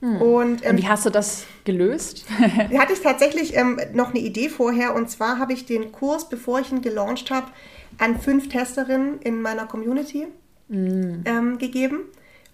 [0.02, 0.22] Mm.
[0.22, 2.26] Und, ähm, und, wie hast du das gelöst?
[2.78, 6.60] hatte ich tatsächlich ähm, noch eine Idee vorher und zwar habe ich den Kurs, bevor
[6.60, 7.48] ich ihn gelauncht habe,
[7.98, 10.28] an fünf Testerinnen in meiner Community
[10.68, 11.24] mm.
[11.26, 12.02] ähm, gegeben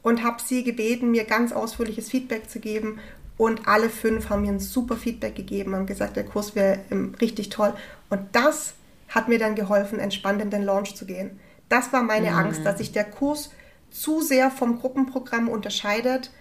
[0.04, 2.99] und habe sie gebeten, mir ganz ausführliches Feedback zu geben.
[3.38, 7.15] Und alle fünf haben mir ein super Feedback gegeben, haben gesagt, der Kurs wäre ähm,
[7.19, 7.74] richtig toll.
[8.10, 8.74] Und das
[9.10, 11.39] hat mir dann geholfen, entspannt in den Launch zu gehen.
[11.69, 12.38] Das war meine mhm.
[12.38, 13.52] Angst, dass sich der Kurs
[13.89, 16.32] zu sehr vom Gruppenprogramm unterscheidet,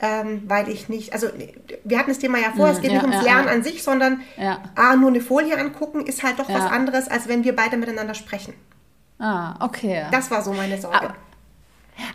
[0.00, 1.28] ähm, weil ich nicht, also
[1.84, 3.54] wir hatten das Thema ja vorher, es geht ja, nicht ums ja, Lernen ja.
[3.54, 4.20] an sich, sondern
[4.74, 8.14] ah, nur eine Folie angucken ist halt doch was anderes, als wenn wir beide miteinander
[8.14, 8.54] sprechen.
[9.18, 10.06] Ah, okay.
[10.10, 10.96] Das war so meine Sorge.
[10.96, 11.14] Aber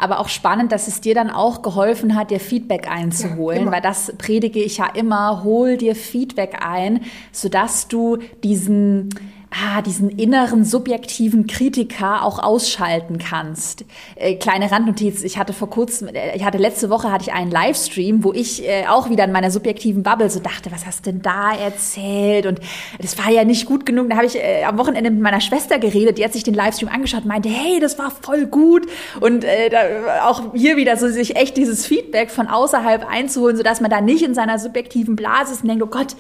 [0.06, 3.82] aber auch spannend, dass es dir dann auch geholfen hat, dir Feedback einzuholen, ja, weil
[3.82, 7.02] das predige ich ja immer, hol dir Feedback ein,
[7.32, 9.10] sodass du diesen
[9.56, 13.86] ah, diesen inneren subjektiven Kritiker auch ausschalten kannst.
[14.16, 17.52] Äh, kleine Randnotiz, ich hatte vor kurzem, äh, ich hatte letzte Woche hatte ich einen
[17.52, 21.22] Livestream, wo ich äh, auch wieder in meiner subjektiven Bubble so dachte, was hast denn
[21.22, 22.46] da erzählt?
[22.46, 22.60] Und
[23.00, 24.10] das war ja nicht gut genug.
[24.10, 26.90] Da habe ich äh, am Wochenende mit meiner Schwester geredet, die hat sich den Livestream
[26.90, 28.88] angeschaut meinte, hey, das war voll gut.
[29.22, 33.80] Und äh, da, auch hier wieder so sich echt dieses Feedback von außerhalb einzuholen, sodass
[33.80, 36.16] man da nicht in seiner subjektiven Blase ist und denkt, oh Gott,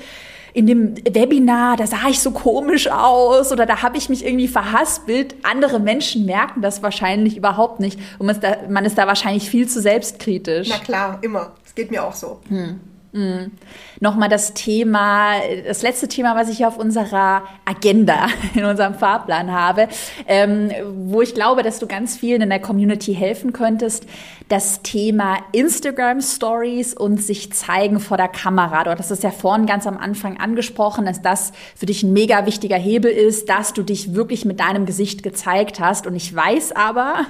[0.55, 4.47] in dem Webinar, da sah ich so komisch aus oder da habe ich mich irgendwie
[4.47, 5.35] verhaspelt.
[5.43, 9.49] Andere Menschen merken das wahrscheinlich überhaupt nicht und man ist da, man ist da wahrscheinlich
[9.49, 10.69] viel zu selbstkritisch.
[10.69, 11.51] Na klar, immer.
[11.65, 12.39] Es geht mir auch so.
[12.47, 12.79] Hm.
[13.11, 13.51] Mhm.
[13.99, 15.33] Nochmal das Thema,
[15.67, 19.89] das letzte Thema, was ich auf unserer Agenda, in unserem Fahrplan habe,
[20.25, 20.71] ähm,
[21.05, 24.05] wo ich glaube, dass du ganz vielen in der Community helfen könntest,
[24.47, 28.83] das Thema Instagram Stories und sich zeigen vor der Kamera.
[28.83, 32.45] Du hattest es ja vorhin ganz am Anfang angesprochen, dass das für dich ein mega
[32.45, 36.05] wichtiger Hebel ist, dass du dich wirklich mit deinem Gesicht gezeigt hast.
[36.05, 37.25] Und ich weiß aber,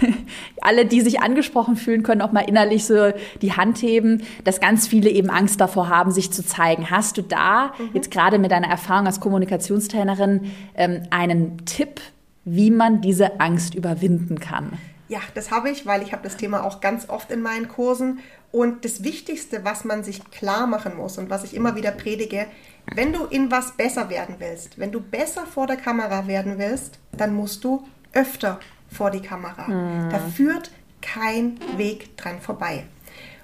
[0.62, 4.88] alle, die sich angesprochen fühlen, können auch mal innerlich so die Hand heben, dass ganz
[4.88, 6.90] viele eben Angst davor haben, sich zu zeigen.
[6.90, 7.90] Hast du da mhm.
[7.92, 12.00] jetzt gerade mit deiner Erfahrung als Kommunikationstrainerin ähm, einen Tipp,
[12.46, 14.78] wie man diese Angst überwinden kann?
[15.08, 18.20] Ja, das habe ich, weil ich habe das Thema auch ganz oft in meinen Kursen.
[18.50, 22.46] Und das Wichtigste, was man sich klar machen muss und was ich immer wieder predige,
[22.94, 26.98] wenn du in was besser werden willst, wenn du besser vor der Kamera werden willst,
[27.12, 29.68] dann musst du öfter vor die Kamera.
[29.68, 30.10] Mhm.
[30.10, 30.70] Da führt
[31.02, 32.84] kein Weg dran vorbei.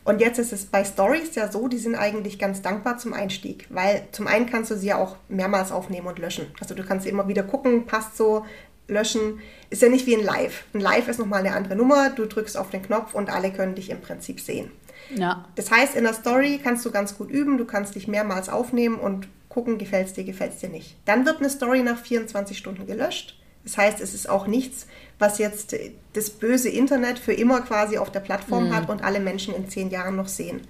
[0.04, 3.66] Und jetzt ist es bei Stories ja so, die sind eigentlich ganz dankbar zum Einstieg,
[3.70, 6.46] weil zum einen kannst du sie ja auch mehrmals aufnehmen und löschen.
[6.60, 8.44] Also du kannst sie immer wieder gucken, passt so,
[8.88, 9.40] löschen.
[9.70, 10.64] Ist ja nicht wie ein Live.
[10.74, 12.10] Ein Live ist nochmal eine andere Nummer.
[12.10, 14.70] Du drückst auf den Knopf und alle können dich im Prinzip sehen.
[15.14, 15.46] Ja.
[15.56, 18.96] Das heißt, in der Story kannst du ganz gut üben, du kannst dich mehrmals aufnehmen
[18.96, 20.96] und gucken, gefällt es dir, gefällt es dir nicht.
[21.04, 23.38] Dann wird eine Story nach 24 Stunden gelöscht.
[23.64, 24.86] Das heißt, es ist auch nichts,
[25.18, 25.76] was jetzt
[26.14, 28.74] das böse Internet für immer quasi auf der Plattform mhm.
[28.74, 30.62] hat und alle Menschen in zehn Jahren noch sehen.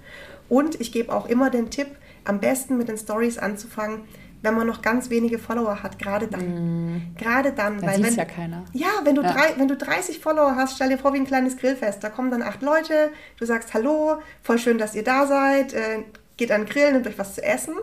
[0.49, 1.87] Und ich gebe auch immer den Tipp,
[2.25, 4.01] am besten mit den Stories anzufangen,
[4.43, 6.95] wenn man noch ganz wenige Follower hat, gerade dann.
[6.95, 7.15] Mm.
[7.17, 7.79] Gerade dann.
[7.79, 8.65] Da weil wenn, ja keiner.
[8.73, 9.31] Ja, wenn du, ja.
[9.31, 12.03] Drei, wenn du 30 Follower hast, stell dir vor wie ein kleines Grillfest.
[12.03, 16.03] Da kommen dann acht Leute, du sagst Hallo, voll schön, dass ihr da seid, äh,
[16.35, 17.73] geht an den Grill, nimmt euch was zu essen.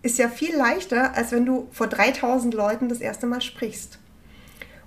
[0.00, 3.98] Ist ja viel leichter, als wenn du vor 3000 Leuten das erste Mal sprichst.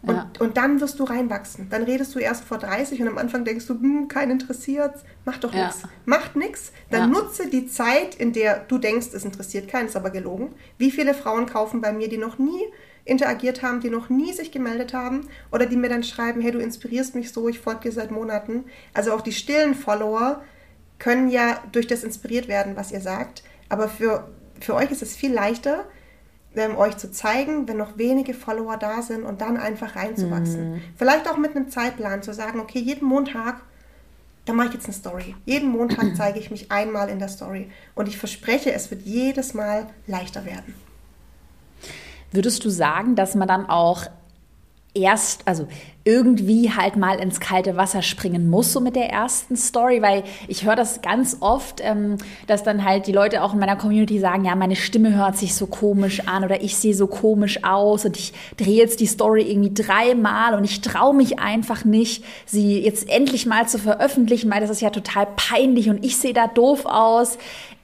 [0.03, 0.31] Und, ja.
[0.39, 1.67] und dann wirst du reinwachsen.
[1.69, 4.95] Dann redest du erst vor 30 und am Anfang denkst du, hm, kein interessiert,
[5.25, 5.65] macht doch ja.
[5.65, 5.83] nichts.
[6.05, 7.19] Macht nichts, dann ja.
[7.19, 10.53] nutze die Zeit, in der du denkst, es interessiert keinen, ist aber gelogen.
[10.79, 12.63] Wie viele Frauen kaufen bei mir, die noch nie
[13.05, 16.59] interagiert haben, die noch nie sich gemeldet haben oder die mir dann schreiben, hey, du
[16.59, 18.65] inspirierst mich so, ich folge dir seit Monaten.
[18.93, 20.41] Also auch die stillen Follower
[20.99, 23.43] können ja durch das inspiriert werden, was ihr sagt.
[23.69, 24.29] Aber für,
[24.59, 25.85] für euch ist es viel leichter,
[26.55, 30.73] ähm, euch zu zeigen, wenn noch wenige Follower da sind und dann einfach reinzuwachsen.
[30.73, 30.81] Mhm.
[30.97, 33.61] Vielleicht auch mit einem Zeitplan zu sagen, okay, jeden Montag,
[34.45, 35.35] da mache ich jetzt eine Story.
[35.45, 37.69] Jeden Montag zeige ich mich einmal in der Story.
[37.95, 40.75] Und ich verspreche, es wird jedes Mal leichter werden.
[42.31, 44.07] Würdest du sagen, dass man dann auch
[44.93, 45.67] erst, also
[46.03, 50.65] irgendwie halt mal ins kalte Wasser springen muss, so mit der ersten Story, weil ich
[50.65, 52.17] höre das ganz oft, ähm,
[52.47, 55.53] dass dann halt die Leute auch in meiner Community sagen, ja, meine Stimme hört sich
[55.53, 59.43] so komisch an oder ich sehe so komisch aus und ich drehe jetzt die Story
[59.43, 64.61] irgendwie dreimal und ich traue mich einfach nicht, sie jetzt endlich mal zu veröffentlichen, weil
[64.61, 67.37] das ist ja total peinlich und ich sehe da doof aus.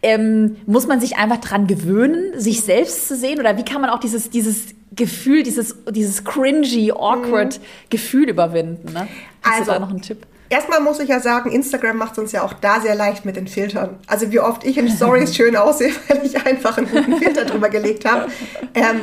[0.04, 3.40] Ähm, muss man sich einfach dran gewöhnen, sich selbst zu sehen?
[3.40, 7.64] Oder wie kann man auch dieses, dieses Gefühl, dieses, dieses cringy, awkward mhm.
[7.90, 8.94] Gefühl überwinden.
[8.94, 9.08] Ne?
[9.44, 10.26] Hast also, du da noch einen Tipp?
[10.50, 13.36] Erstmal muss ich ja sagen, Instagram macht es uns ja auch da sehr leicht mit
[13.36, 13.98] den Filtern.
[14.08, 17.70] Also wie oft ich in Stories schön aussehe, weil ich einfach einen guten Filter drüber
[17.70, 18.32] gelegt habe.
[18.74, 19.02] Ähm,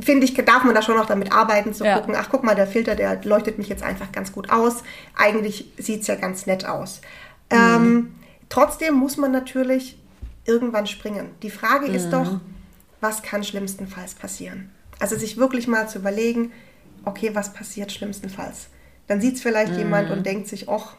[0.00, 1.98] Finde ich, darf man da schon noch damit arbeiten, zu ja.
[1.98, 4.82] gucken, ach guck mal, der Filter, der leuchtet mich jetzt einfach ganz gut aus.
[5.14, 7.00] Eigentlich sieht es ja ganz nett aus.
[7.52, 7.58] Mhm.
[7.58, 8.14] Ähm,
[8.48, 9.98] trotzdem muss man natürlich
[10.46, 11.30] irgendwann springen.
[11.42, 12.10] Die Frage ist mhm.
[12.10, 12.40] doch,
[13.00, 14.70] was kann schlimmstenfalls passieren?
[14.98, 16.52] Also sich wirklich mal zu überlegen,
[17.04, 18.68] okay, was passiert schlimmstenfalls?
[19.06, 19.78] Dann sieht es vielleicht mhm.
[19.78, 20.96] jemand und denkt sich, ach,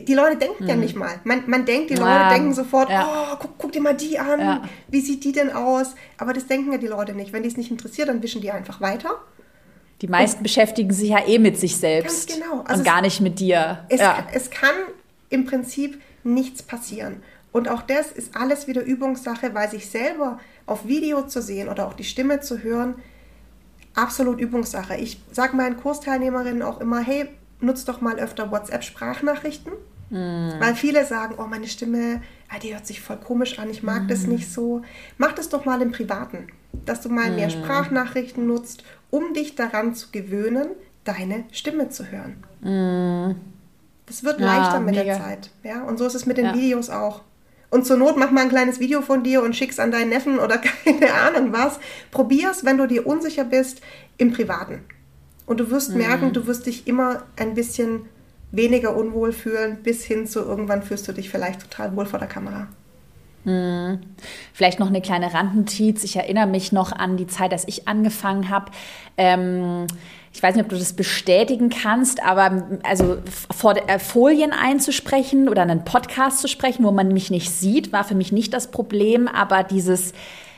[0.00, 0.68] die Leute denken hm.
[0.68, 1.20] ja nicht mal.
[1.24, 2.30] Man, man denkt, die Leute ja.
[2.30, 3.32] denken sofort, ja.
[3.32, 4.62] oh, guck, guck, dir mal die an, ja.
[4.88, 5.94] wie sieht die denn aus?
[6.18, 7.32] Aber das denken ja die Leute nicht.
[7.32, 9.10] Wenn die es nicht interessiert, dann wischen die einfach weiter.
[10.00, 12.28] Die meisten und, beschäftigen sich ja eh mit sich selbst.
[12.28, 12.64] Ganz genau.
[12.64, 13.84] Also und gar nicht mit dir.
[13.88, 14.00] Es,
[14.32, 14.74] es kann
[15.30, 17.22] im Prinzip nichts passieren.
[17.54, 21.86] Und auch das ist alles wieder Übungssache, weil sich selber auf Video zu sehen oder
[21.86, 22.96] auch die Stimme zu hören,
[23.94, 24.96] absolut Übungssache.
[24.96, 27.28] Ich sage meinen Kursteilnehmerinnen auch immer, hey,
[27.60, 29.72] nutzt doch mal öfter WhatsApp-Sprachnachrichten.
[30.10, 30.58] Mm.
[30.58, 34.02] Weil viele sagen, oh, meine Stimme, ah, die hört sich voll komisch an, ich mag
[34.02, 34.08] mm.
[34.08, 34.82] das nicht so.
[35.16, 36.48] Mach das doch mal im Privaten,
[36.84, 37.36] dass du mal mm.
[37.36, 40.70] mehr Sprachnachrichten nutzt, um dich daran zu gewöhnen,
[41.04, 42.42] deine Stimme zu hören.
[42.62, 43.36] Mm.
[44.06, 45.04] Das wird ja, leichter mit mega.
[45.04, 45.50] der Zeit.
[45.62, 45.84] Ja?
[45.84, 46.54] Und so ist es mit den ja.
[46.54, 47.22] Videos auch.
[47.74, 50.38] Und zur Not mach mal ein kleines Video von dir und schick's an deinen Neffen
[50.38, 51.80] oder keine Ahnung was.
[52.12, 53.80] Probier's, wenn du dir unsicher bist,
[54.16, 54.84] im Privaten.
[55.44, 55.96] Und du wirst mhm.
[55.96, 58.02] merken, du wirst dich immer ein bisschen
[58.52, 62.28] weniger unwohl fühlen, bis hin zu irgendwann fühlst du dich vielleicht total wohl vor der
[62.28, 62.68] Kamera.
[63.44, 64.00] Hm.
[64.52, 66.02] Vielleicht noch eine kleine Randnotiz.
[66.02, 68.72] Ich erinnere mich noch an die Zeit, als ich angefangen habe.
[69.16, 69.86] Ähm,
[70.32, 73.18] ich weiß nicht, ob du das bestätigen kannst, aber also
[73.54, 78.02] vor äh, Folien einzusprechen oder einen Podcast zu sprechen, wo man mich nicht sieht, war
[78.02, 79.28] für mich nicht das Problem.
[79.28, 80.12] Aber dieses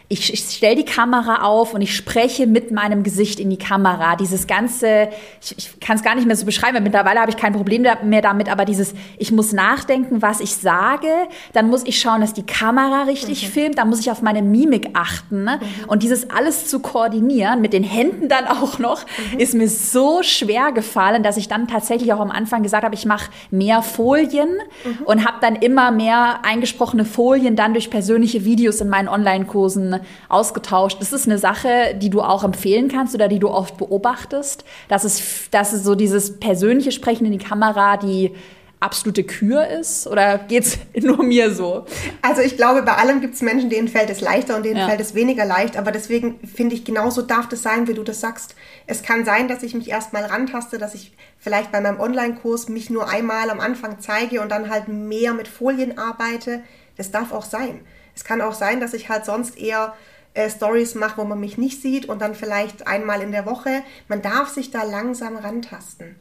[0.08, 4.14] ich, ich stelle die Kamera auf und ich spreche mit meinem Gesicht in die Kamera.
[4.14, 5.08] Dieses ganze,
[5.42, 7.84] ich, ich kann es gar nicht mehr so beschreiben, weil mittlerweile habe ich kein Problem
[8.04, 11.08] mehr damit, aber dieses, ich muss nachdenken, was ich sage,
[11.54, 13.50] dann muss ich schauen, dass die Kamera richtig mhm.
[13.50, 15.42] filmt, dann muss ich auf meine Mimik achten.
[15.42, 15.58] Ne?
[15.60, 15.88] Mhm.
[15.88, 19.40] Und dieses alles zu koordinieren, mit den Händen dann auch noch, mhm.
[19.40, 23.06] ist mir so schwer gefallen, dass ich dann tatsächlich auch am Anfang gesagt habe, ich
[23.06, 24.50] mache mehr Folien
[24.84, 25.04] mhm.
[25.04, 29.95] und habe dann immer mehr eingesprochene Folien dann durch persönliche Videos in meinen Online-Kursen
[30.28, 31.00] ausgetauscht.
[31.00, 35.04] Das ist eine Sache, die du auch empfehlen kannst oder die du oft beobachtest, dass
[35.04, 38.32] es, dass es so dieses persönliche Sprechen in die Kamera, die
[38.80, 40.06] absolute Kür ist?
[40.06, 41.86] Oder geht es nur mir so?
[42.22, 44.88] Also ich glaube, bei allem gibt es Menschen, denen fällt es leichter und denen ja.
[44.88, 45.76] fällt es weniger leicht.
[45.76, 48.54] Aber deswegen finde ich, genauso darf das sein, wie du das sagst.
[48.86, 52.90] Es kann sein, dass ich mich erstmal rantaste, dass ich vielleicht bei meinem Online-Kurs mich
[52.90, 56.62] nur einmal am Anfang zeige und dann halt mehr mit Folien arbeite.
[56.96, 57.80] Das darf auch sein.
[58.16, 59.94] Es kann auch sein, dass ich halt sonst eher
[60.34, 63.82] äh, Stories mache, wo man mich nicht sieht und dann vielleicht einmal in der Woche.
[64.08, 66.16] Man darf sich da langsam rantasten.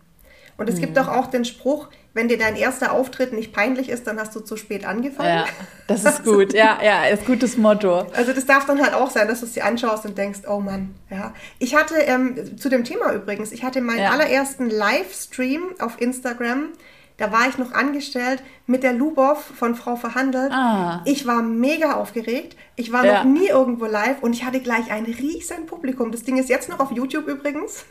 [0.58, 0.82] Und es mhm.
[0.82, 4.34] gibt doch auch den Spruch, wenn dir dein erster Auftritt nicht peinlich ist, dann hast
[4.34, 5.40] du zu spät angefangen.
[5.40, 5.46] Ja,
[5.88, 6.54] das ist gut.
[6.54, 8.08] ja, ja, ist gutes Motto.
[8.14, 10.62] Also das darf dann halt auch sein, dass du es dir anschaust und denkst, oh
[10.62, 11.34] Mann, ja.
[11.60, 14.12] Ich hatte ähm, zu dem Thema übrigens, ich hatte meinen ja.
[14.12, 16.70] allerersten Livestream auf Instagram
[17.18, 20.52] da war ich noch angestellt mit der Lubov von Frau Verhandelt.
[20.52, 21.02] Ah.
[21.06, 22.58] Ich war mega aufgeregt.
[22.76, 23.24] Ich war ja.
[23.24, 26.12] noch nie irgendwo live und ich hatte gleich ein riesen Publikum.
[26.12, 27.86] Das Ding ist jetzt noch auf YouTube übrigens.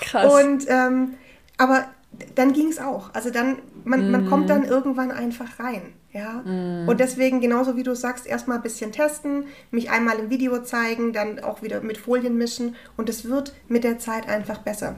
[0.00, 0.32] Krass.
[0.32, 1.14] Und ähm,
[1.58, 1.86] aber
[2.34, 3.12] dann ging es auch.
[3.14, 4.12] Also dann, man, mm.
[4.12, 5.82] man kommt dann irgendwann einfach rein.
[6.12, 6.42] Ja.
[6.44, 6.88] Mm.
[6.88, 11.12] Und deswegen, genauso wie du sagst, erstmal ein bisschen testen, mich einmal im Video zeigen,
[11.12, 14.96] dann auch wieder mit Folien mischen und es wird mit der Zeit einfach besser.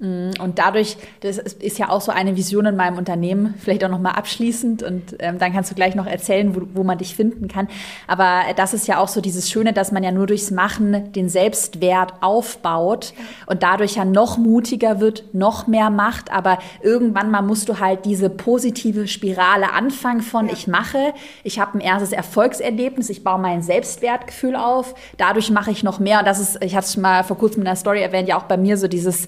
[0.00, 3.88] Mm, und dadurch, das ist ja auch so eine Vision in meinem Unternehmen, vielleicht auch
[3.88, 7.48] nochmal abschließend und ähm, dann kannst du gleich noch erzählen, wo, wo man dich finden
[7.48, 7.66] kann.
[8.06, 11.28] Aber das ist ja auch so dieses Schöne, dass man ja nur durchs Machen den
[11.28, 13.12] Selbstwert aufbaut
[13.46, 16.32] und dadurch ja noch mutiger wird, noch mehr macht.
[16.32, 20.52] Aber irgendwann mal musst du halt diese positive Spirale anfangen von ja.
[20.52, 25.82] ich mache, ich habe ein erstes Erfolgserlebnis, ich baue mein Selbstwertgefühl auf, dadurch mache ich
[25.82, 26.20] noch mehr.
[26.20, 28.44] Und das ist, ich hatte es mal vor kurzem in der Story erwähnt, ja auch
[28.44, 29.26] bei mir so dieses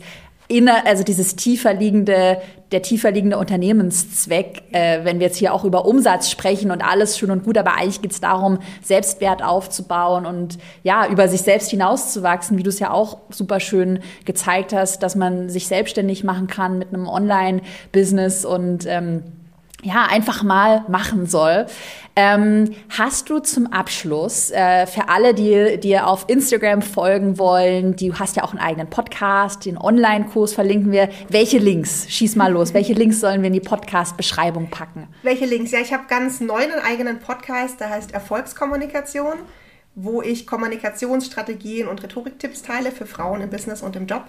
[0.50, 2.38] inner, also dieses tiefer liegende,
[2.72, 7.16] der tiefer liegende Unternehmenszweck, äh, wenn wir jetzt hier auch über Umsatz sprechen und alles
[7.16, 11.70] schön und gut, aber eigentlich geht es darum, Selbstwert aufzubauen und ja, über sich selbst
[11.70, 16.48] hinauszuwachsen, wie du es ja auch super schön gezeigt hast, dass man sich selbstständig machen
[16.48, 19.22] kann mit einem Online-Business und ähm,
[19.82, 21.66] ja, einfach mal machen soll.
[22.16, 28.12] Ähm, hast du zum Abschluss äh, für alle, die dir auf Instagram folgen wollen, du
[28.18, 31.08] hast ja auch einen eigenen Podcast, den Online-Kurs verlinken wir.
[31.28, 32.06] Welche Links?
[32.08, 32.74] Schieß mal los.
[32.74, 35.08] Welche Links sollen wir in die Podcast-Beschreibung packen?
[35.22, 35.70] Welche Links?
[35.70, 39.34] Ja, ich habe ganz neu einen eigenen Podcast, der heißt Erfolgskommunikation,
[40.02, 44.24] wo ich Kommunikationsstrategien und Rhetoriktipps teile für Frauen im Business und im Job.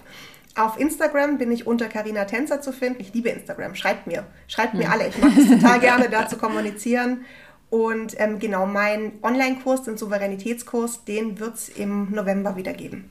[0.56, 3.00] Auf Instagram bin ich unter Karina Tänzer zu finden.
[3.00, 3.76] Ich liebe Instagram.
[3.76, 4.26] Schreibt mir.
[4.48, 4.92] Schreibt mir hm.
[4.92, 5.08] alle.
[5.08, 7.26] Ich mache es total gerne, da zu kommunizieren.
[7.70, 13.10] Und ähm, genau, mein Online-Kurs, den Souveränitätskurs, den wird es im November wieder geben.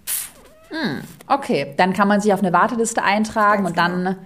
[0.68, 4.16] Hm, okay, dann kann man sich auf eine Warteliste eintragen Ganz und dann genau.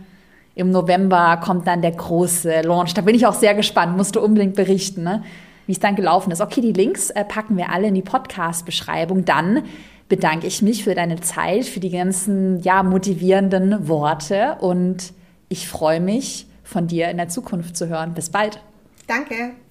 [0.57, 2.95] im November kommt dann der große Launch.
[2.95, 3.97] Da bin ich auch sehr gespannt.
[3.97, 5.23] Musst du unbedingt berichten, ne?
[5.67, 6.41] Wie es dann gelaufen ist.
[6.41, 9.25] Okay, die Links äh, packen wir alle in die Podcast-Beschreibung.
[9.25, 9.65] Dann
[10.09, 15.13] bedanke ich mich für deine Zeit, für die ganzen ja, motivierenden Worte und
[15.49, 18.15] ich freue mich von dir in der Zukunft zu hören.
[18.15, 18.61] Bis bald.
[19.07, 19.64] Danke.